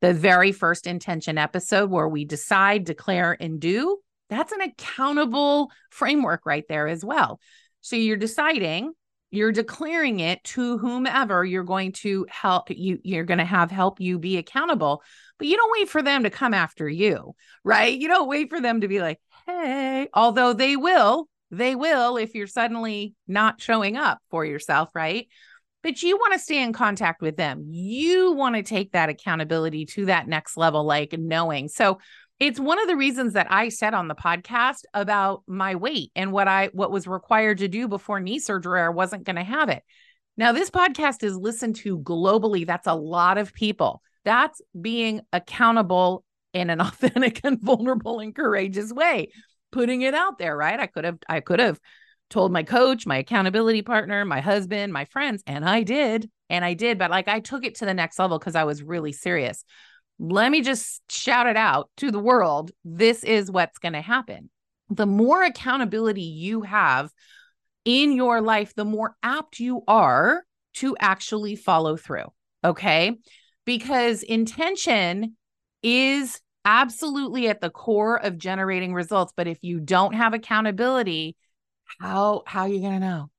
the 0.00 0.14
very 0.14 0.52
first 0.52 0.86
intention 0.86 1.36
episode 1.36 1.90
where 1.90 2.08
we 2.08 2.24
decide 2.24 2.84
declare 2.84 3.36
and 3.38 3.60
do. 3.60 3.98
That's 4.30 4.52
an 4.52 4.62
accountable 4.62 5.70
framework 5.90 6.46
right 6.46 6.64
there 6.68 6.88
as 6.88 7.04
well. 7.04 7.40
So 7.82 7.96
you're 7.96 8.16
deciding 8.16 8.92
you're 9.30 9.52
declaring 9.52 10.20
it 10.20 10.42
to 10.42 10.78
whomever 10.78 11.44
you're 11.44 11.62
going 11.64 11.92
to 11.92 12.26
help 12.28 12.70
you 12.70 12.98
you're 13.04 13.24
going 13.24 13.38
to 13.38 13.44
have 13.44 13.70
help 13.70 14.00
you 14.00 14.18
be 14.18 14.36
accountable 14.38 15.02
but 15.40 15.48
you 15.48 15.56
don't 15.56 15.72
wait 15.72 15.88
for 15.88 16.02
them 16.02 16.24
to 16.24 16.30
come 16.30 16.52
after 16.52 16.86
you, 16.86 17.34
right? 17.64 17.98
You 17.98 18.08
don't 18.08 18.28
wait 18.28 18.50
for 18.50 18.60
them 18.60 18.82
to 18.82 18.88
be 18.88 19.00
like, 19.00 19.18
hey, 19.46 20.06
although 20.12 20.52
they 20.52 20.76
will, 20.76 21.28
they 21.50 21.74
will 21.74 22.18
if 22.18 22.34
you're 22.34 22.46
suddenly 22.46 23.14
not 23.26 23.58
showing 23.58 23.96
up 23.96 24.18
for 24.30 24.44
yourself, 24.44 24.90
right? 24.94 25.28
But 25.82 26.02
you 26.02 26.18
want 26.18 26.34
to 26.34 26.38
stay 26.38 26.62
in 26.62 26.74
contact 26.74 27.22
with 27.22 27.38
them. 27.38 27.64
You 27.70 28.32
want 28.32 28.56
to 28.56 28.62
take 28.62 28.92
that 28.92 29.08
accountability 29.08 29.86
to 29.86 30.04
that 30.06 30.28
next 30.28 30.58
level, 30.58 30.84
like 30.84 31.14
knowing. 31.18 31.68
So, 31.68 32.00
it's 32.40 32.58
one 32.58 32.80
of 32.80 32.88
the 32.88 32.96
reasons 32.96 33.34
that 33.34 33.52
I 33.52 33.68
said 33.68 33.92
on 33.92 34.08
the 34.08 34.14
podcast 34.14 34.84
about 34.94 35.42
my 35.46 35.74
weight 35.74 36.10
and 36.16 36.32
what 36.32 36.48
I 36.48 36.70
what 36.72 36.90
was 36.90 37.06
required 37.06 37.58
to 37.58 37.68
do 37.68 37.86
before 37.86 38.18
knee 38.18 38.38
surgery. 38.38 38.80
I 38.80 38.88
wasn't 38.88 39.24
going 39.24 39.36
to 39.36 39.44
have 39.44 39.68
it. 39.68 39.82
Now, 40.38 40.52
this 40.52 40.70
podcast 40.70 41.22
is 41.22 41.36
listened 41.36 41.76
to 41.76 41.98
globally. 41.98 42.66
That's 42.66 42.86
a 42.86 42.94
lot 42.94 43.36
of 43.36 43.52
people. 43.52 44.00
That's 44.24 44.62
being 44.80 45.20
accountable 45.34 46.24
in 46.54 46.70
an 46.70 46.80
authentic 46.80 47.42
and 47.44 47.60
vulnerable 47.60 48.20
and 48.20 48.34
courageous 48.34 48.90
way, 48.90 49.28
putting 49.70 50.00
it 50.00 50.14
out 50.14 50.38
there, 50.38 50.56
right? 50.56 50.80
I 50.80 50.86
could 50.86 51.04
have, 51.04 51.18
I 51.28 51.40
could 51.40 51.58
have 51.58 51.78
told 52.30 52.52
my 52.52 52.62
coach, 52.62 53.06
my 53.06 53.18
accountability 53.18 53.82
partner, 53.82 54.24
my 54.24 54.40
husband, 54.40 54.94
my 54.94 55.04
friends, 55.04 55.42
and 55.46 55.68
I 55.68 55.82
did. 55.82 56.30
And 56.48 56.64
I 56.64 56.74
did, 56.74 56.98
but 56.98 57.10
like 57.10 57.28
I 57.28 57.40
took 57.40 57.64
it 57.64 57.76
to 57.76 57.84
the 57.84 57.94
next 57.94 58.18
level 58.18 58.38
because 58.38 58.56
I 58.56 58.64
was 58.64 58.82
really 58.82 59.12
serious. 59.12 59.62
Let 60.20 60.52
me 60.52 60.60
just 60.60 61.02
shout 61.10 61.46
it 61.46 61.56
out 61.56 61.90
to 61.96 62.10
the 62.10 62.18
world. 62.18 62.70
This 62.84 63.24
is 63.24 63.50
what's 63.50 63.78
going 63.78 63.94
to 63.94 64.02
happen. 64.02 64.50
The 64.90 65.06
more 65.06 65.42
accountability 65.42 66.22
you 66.22 66.62
have 66.62 67.10
in 67.84 68.12
your 68.12 68.40
life, 68.40 68.74
the 68.74 68.84
more 68.84 69.16
apt 69.22 69.58
you 69.58 69.82
are 69.88 70.44
to 70.74 70.96
actually 71.00 71.56
follow 71.56 71.96
through. 71.96 72.26
Okay 72.62 73.16
because 73.70 74.24
intention 74.24 75.36
is 75.82 76.40
absolutely 76.64 77.48
at 77.48 77.60
the 77.60 77.70
core 77.70 78.16
of 78.16 78.36
generating 78.36 78.92
results 78.92 79.32
but 79.36 79.46
if 79.46 79.58
you 79.62 79.80
don't 79.80 80.12
have 80.12 80.34
accountability 80.34 81.36
how 82.00 82.42
how 82.46 82.62
are 82.62 82.68
you 82.68 82.80
going 82.80 82.94
to 82.94 82.98
know 82.98 83.30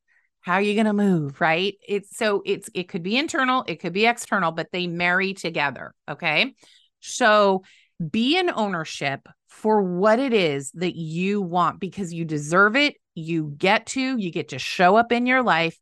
how 0.41 0.53
are 0.53 0.61
you 0.61 0.73
going 0.73 0.85
to 0.85 0.93
move 0.93 1.39
right? 1.39 1.75
It's 1.87 2.17
so 2.17 2.41
it's 2.45 2.69
it 2.73 2.87
could 2.89 3.03
be 3.03 3.17
internal 3.17 3.63
it 3.67 3.79
could 3.79 3.93
be 3.93 4.05
external 4.05 4.51
but 4.51 4.67
they 4.71 4.87
marry 4.87 5.33
together 5.33 5.93
okay? 6.09 6.53
So 6.99 7.63
be 8.09 8.37
in 8.37 8.49
ownership 8.49 9.27
for 9.47 9.83
what 9.83 10.19
it 10.19 10.33
is 10.33 10.71
that 10.71 10.95
you 10.95 11.41
want 11.41 11.79
because 11.79 12.13
you 12.13 12.25
deserve 12.25 12.75
it 12.75 12.95
you 13.15 13.53
get 13.57 13.85
to 13.87 14.17
you 14.17 14.31
get 14.31 14.49
to 14.49 14.59
show 14.59 14.95
up 14.95 15.11
in 15.11 15.25
your 15.25 15.43
life 15.43 15.77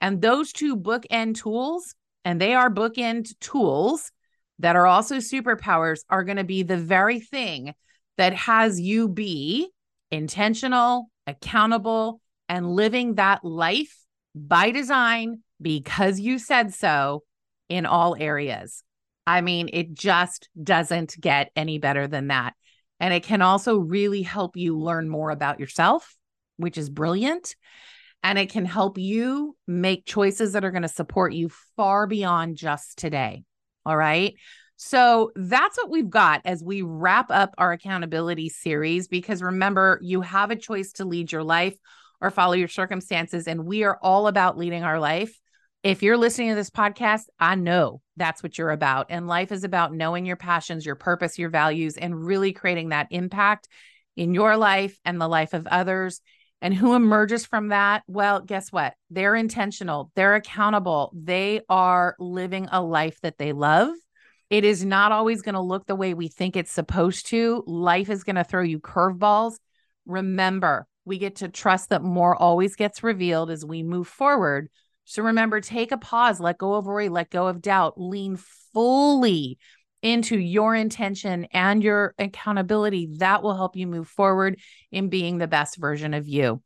and 0.00 0.22
those 0.22 0.52
two 0.52 0.76
bookend 0.76 1.36
tools 1.36 1.94
and 2.24 2.40
they 2.40 2.54
are 2.54 2.70
bookend 2.70 3.38
tools 3.40 4.12
that 4.58 4.76
are 4.76 4.86
also 4.86 5.16
superpowers, 5.16 6.00
are 6.10 6.24
going 6.24 6.36
to 6.36 6.44
be 6.44 6.62
the 6.62 6.76
very 6.76 7.20
thing 7.20 7.74
that 8.16 8.34
has 8.34 8.80
you 8.80 9.08
be 9.08 9.70
intentional, 10.10 11.10
accountable, 11.26 12.20
and 12.48 12.70
living 12.70 13.14
that 13.14 13.44
life 13.44 13.96
by 14.34 14.70
design 14.70 15.42
because 15.60 16.20
you 16.20 16.38
said 16.38 16.74
so 16.74 17.24
in 17.68 17.86
all 17.86 18.16
areas. 18.18 18.82
I 19.26 19.40
mean, 19.42 19.68
it 19.72 19.92
just 19.92 20.48
doesn't 20.60 21.20
get 21.20 21.50
any 21.54 21.78
better 21.78 22.06
than 22.06 22.28
that. 22.28 22.54
And 23.00 23.12
it 23.12 23.22
can 23.22 23.42
also 23.42 23.78
really 23.78 24.22
help 24.22 24.56
you 24.56 24.78
learn 24.78 25.08
more 25.08 25.30
about 25.30 25.60
yourself, 25.60 26.16
which 26.56 26.78
is 26.78 26.88
brilliant. 26.88 27.54
And 28.22 28.38
it 28.38 28.50
can 28.50 28.64
help 28.64 28.98
you 28.98 29.56
make 29.66 30.06
choices 30.06 30.52
that 30.52 30.64
are 30.64 30.70
going 30.70 30.82
to 30.82 30.88
support 30.88 31.32
you 31.32 31.50
far 31.76 32.06
beyond 32.06 32.56
just 32.56 32.98
today. 32.98 33.44
All 33.86 33.96
right. 33.96 34.34
So 34.76 35.32
that's 35.36 35.76
what 35.76 35.90
we've 35.90 36.08
got 36.10 36.42
as 36.44 36.62
we 36.62 36.82
wrap 36.82 37.30
up 37.30 37.54
our 37.58 37.72
accountability 37.72 38.48
series. 38.48 39.08
Because 39.08 39.42
remember, 39.42 39.98
you 40.02 40.20
have 40.22 40.50
a 40.50 40.56
choice 40.56 40.92
to 40.94 41.04
lead 41.04 41.30
your 41.30 41.44
life 41.44 41.76
or 42.20 42.30
follow 42.30 42.54
your 42.54 42.68
circumstances. 42.68 43.46
And 43.46 43.66
we 43.66 43.84
are 43.84 43.98
all 44.02 44.26
about 44.26 44.58
leading 44.58 44.84
our 44.84 44.98
life. 44.98 45.38
If 45.82 46.02
you're 46.02 46.16
listening 46.16 46.48
to 46.50 46.54
this 46.54 46.70
podcast, 46.70 47.26
I 47.38 47.54
know 47.54 48.00
that's 48.16 48.42
what 48.42 48.58
you're 48.58 48.70
about. 48.70 49.06
And 49.10 49.28
life 49.28 49.52
is 49.52 49.62
about 49.62 49.94
knowing 49.94 50.26
your 50.26 50.36
passions, 50.36 50.84
your 50.84 50.96
purpose, 50.96 51.38
your 51.38 51.50
values, 51.50 51.96
and 51.96 52.24
really 52.24 52.52
creating 52.52 52.88
that 52.88 53.06
impact 53.10 53.68
in 54.16 54.34
your 54.34 54.56
life 54.56 54.98
and 55.04 55.20
the 55.20 55.28
life 55.28 55.54
of 55.54 55.68
others. 55.68 56.20
And 56.60 56.74
who 56.74 56.94
emerges 56.94 57.46
from 57.46 57.68
that? 57.68 58.02
Well, 58.08 58.40
guess 58.40 58.72
what? 58.72 58.94
They're 59.10 59.36
intentional, 59.36 60.10
they're 60.16 60.34
accountable, 60.34 61.12
they 61.14 61.60
are 61.68 62.16
living 62.18 62.68
a 62.72 62.82
life 62.82 63.20
that 63.20 63.38
they 63.38 63.52
love. 63.52 63.90
It 64.50 64.64
is 64.64 64.84
not 64.84 65.12
always 65.12 65.42
going 65.42 65.54
to 65.54 65.60
look 65.60 65.86
the 65.86 65.94
way 65.94 66.14
we 66.14 66.26
think 66.28 66.56
it's 66.56 66.72
supposed 66.72 67.28
to. 67.28 67.62
Life 67.66 68.10
is 68.10 68.24
going 68.24 68.36
to 68.36 68.44
throw 68.44 68.62
you 68.62 68.80
curveballs. 68.80 69.54
Remember, 70.06 70.86
we 71.08 71.18
get 71.18 71.36
to 71.36 71.48
trust 71.48 71.88
that 71.88 72.02
more 72.02 72.36
always 72.36 72.76
gets 72.76 73.02
revealed 73.02 73.50
as 73.50 73.64
we 73.64 73.82
move 73.82 74.06
forward. 74.06 74.68
So 75.04 75.22
remember, 75.22 75.60
take 75.60 75.90
a 75.90 75.96
pause, 75.96 76.38
let 76.38 76.58
go 76.58 76.74
of 76.74 76.86
worry, 76.86 77.08
let 77.08 77.30
go 77.30 77.48
of 77.48 77.62
doubt, 77.62 77.94
lean 77.96 78.38
fully 78.72 79.58
into 80.02 80.38
your 80.38 80.74
intention 80.74 81.46
and 81.52 81.82
your 81.82 82.14
accountability. 82.18 83.08
That 83.16 83.42
will 83.42 83.56
help 83.56 83.74
you 83.74 83.86
move 83.86 84.06
forward 84.06 84.60
in 84.92 85.08
being 85.08 85.38
the 85.38 85.48
best 85.48 85.76
version 85.76 86.14
of 86.14 86.28
you. 86.28 86.62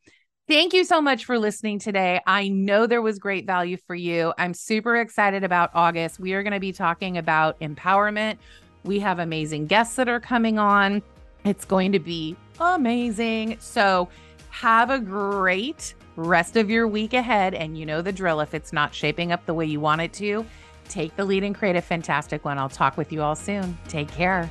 Thank 0.49 0.75
you 0.75 0.85
so 0.85 1.01
much 1.01 1.25
for 1.25 1.39
listening 1.39 1.79
today. 1.79 2.21
I 2.27 2.49
know 2.49 2.87
there 2.87 3.01
was 3.01 3.19
great 3.19 3.47
value 3.47 3.77
for 3.87 3.95
you. 3.95 4.35
I'm 4.37 4.55
super 4.55 4.97
excited 4.97 5.45
about 5.45 5.71
August. 5.73 6.19
We 6.19 6.33
are 6.35 6.43
going 6.43 6.53
to 6.53 6.61
be 6.61 6.73
talking 6.73 7.17
about 7.17 7.59
empowerment. 7.61 8.39
We 8.83 8.99
have 8.99 9.21
amazing 9.21 9.67
guests 9.67 9.95
that 9.97 10.09
are 10.09 10.21
coming 10.21 10.59
on. 10.59 11.01
It's 11.45 11.65
going 11.65 11.93
to 11.93 12.01
be 12.01 12.37
amazing. 12.59 13.57
So, 13.61 14.09
have 14.53 14.91
a 14.91 15.01
great 15.01 15.95
rest 16.15 16.57
of 16.57 16.69
your 16.69 16.87
week 16.87 17.15
ahead. 17.15 17.55
And 17.55 17.77
you 17.77 17.85
know 17.87 18.03
the 18.03 18.13
drill. 18.13 18.41
If 18.41 18.55
it's 18.55 18.73
not 18.73 18.95
shaping 18.95 19.33
up 19.33 19.45
the 19.47 19.55
way 19.55 19.65
you 19.65 19.81
want 19.81 20.03
it 20.03 20.13
to, 20.15 20.45
take 20.89 21.17
the 21.17 21.25
lead 21.25 21.43
and 21.43 21.53
create 21.55 21.75
a 21.75 21.83
fantastic 21.83 22.45
one. 22.45 22.59
I'll 22.59 22.69
talk 22.69 22.99
with 22.99 23.13
you 23.13 23.23
all 23.23 23.35
soon. 23.35 23.79
Take 23.89 24.13
care. 24.13 24.51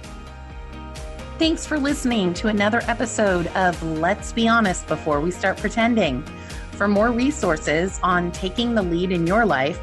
Thanks 1.37 1.67
for 1.67 1.79
listening 1.79 2.33
to 2.35 2.47
another 2.47 2.81
episode 2.87 3.47
of 3.47 3.81
Let's 3.83 4.31
Be 4.33 4.47
Honest 4.47 4.87
Before 4.87 5.19
We 5.21 5.31
Start 5.31 5.57
Pretending. 5.57 6.23
For 6.71 6.87
more 6.87 7.11
resources 7.11 7.99
on 8.01 8.31
taking 8.31 8.73
the 8.73 8.81
lead 8.81 9.11
in 9.11 9.27
your 9.27 9.45
life, 9.45 9.77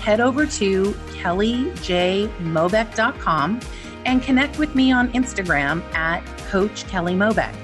head 0.00 0.20
over 0.20 0.46
to 0.46 0.92
kellyjmobeck.com 0.92 3.60
and 4.06 4.22
connect 4.22 4.58
with 4.58 4.74
me 4.76 4.92
on 4.92 5.10
Instagram 5.12 5.82
at 5.94 6.24
Coach 6.48 6.86
Kelly 6.86 7.14
Mobeck. 7.14 7.63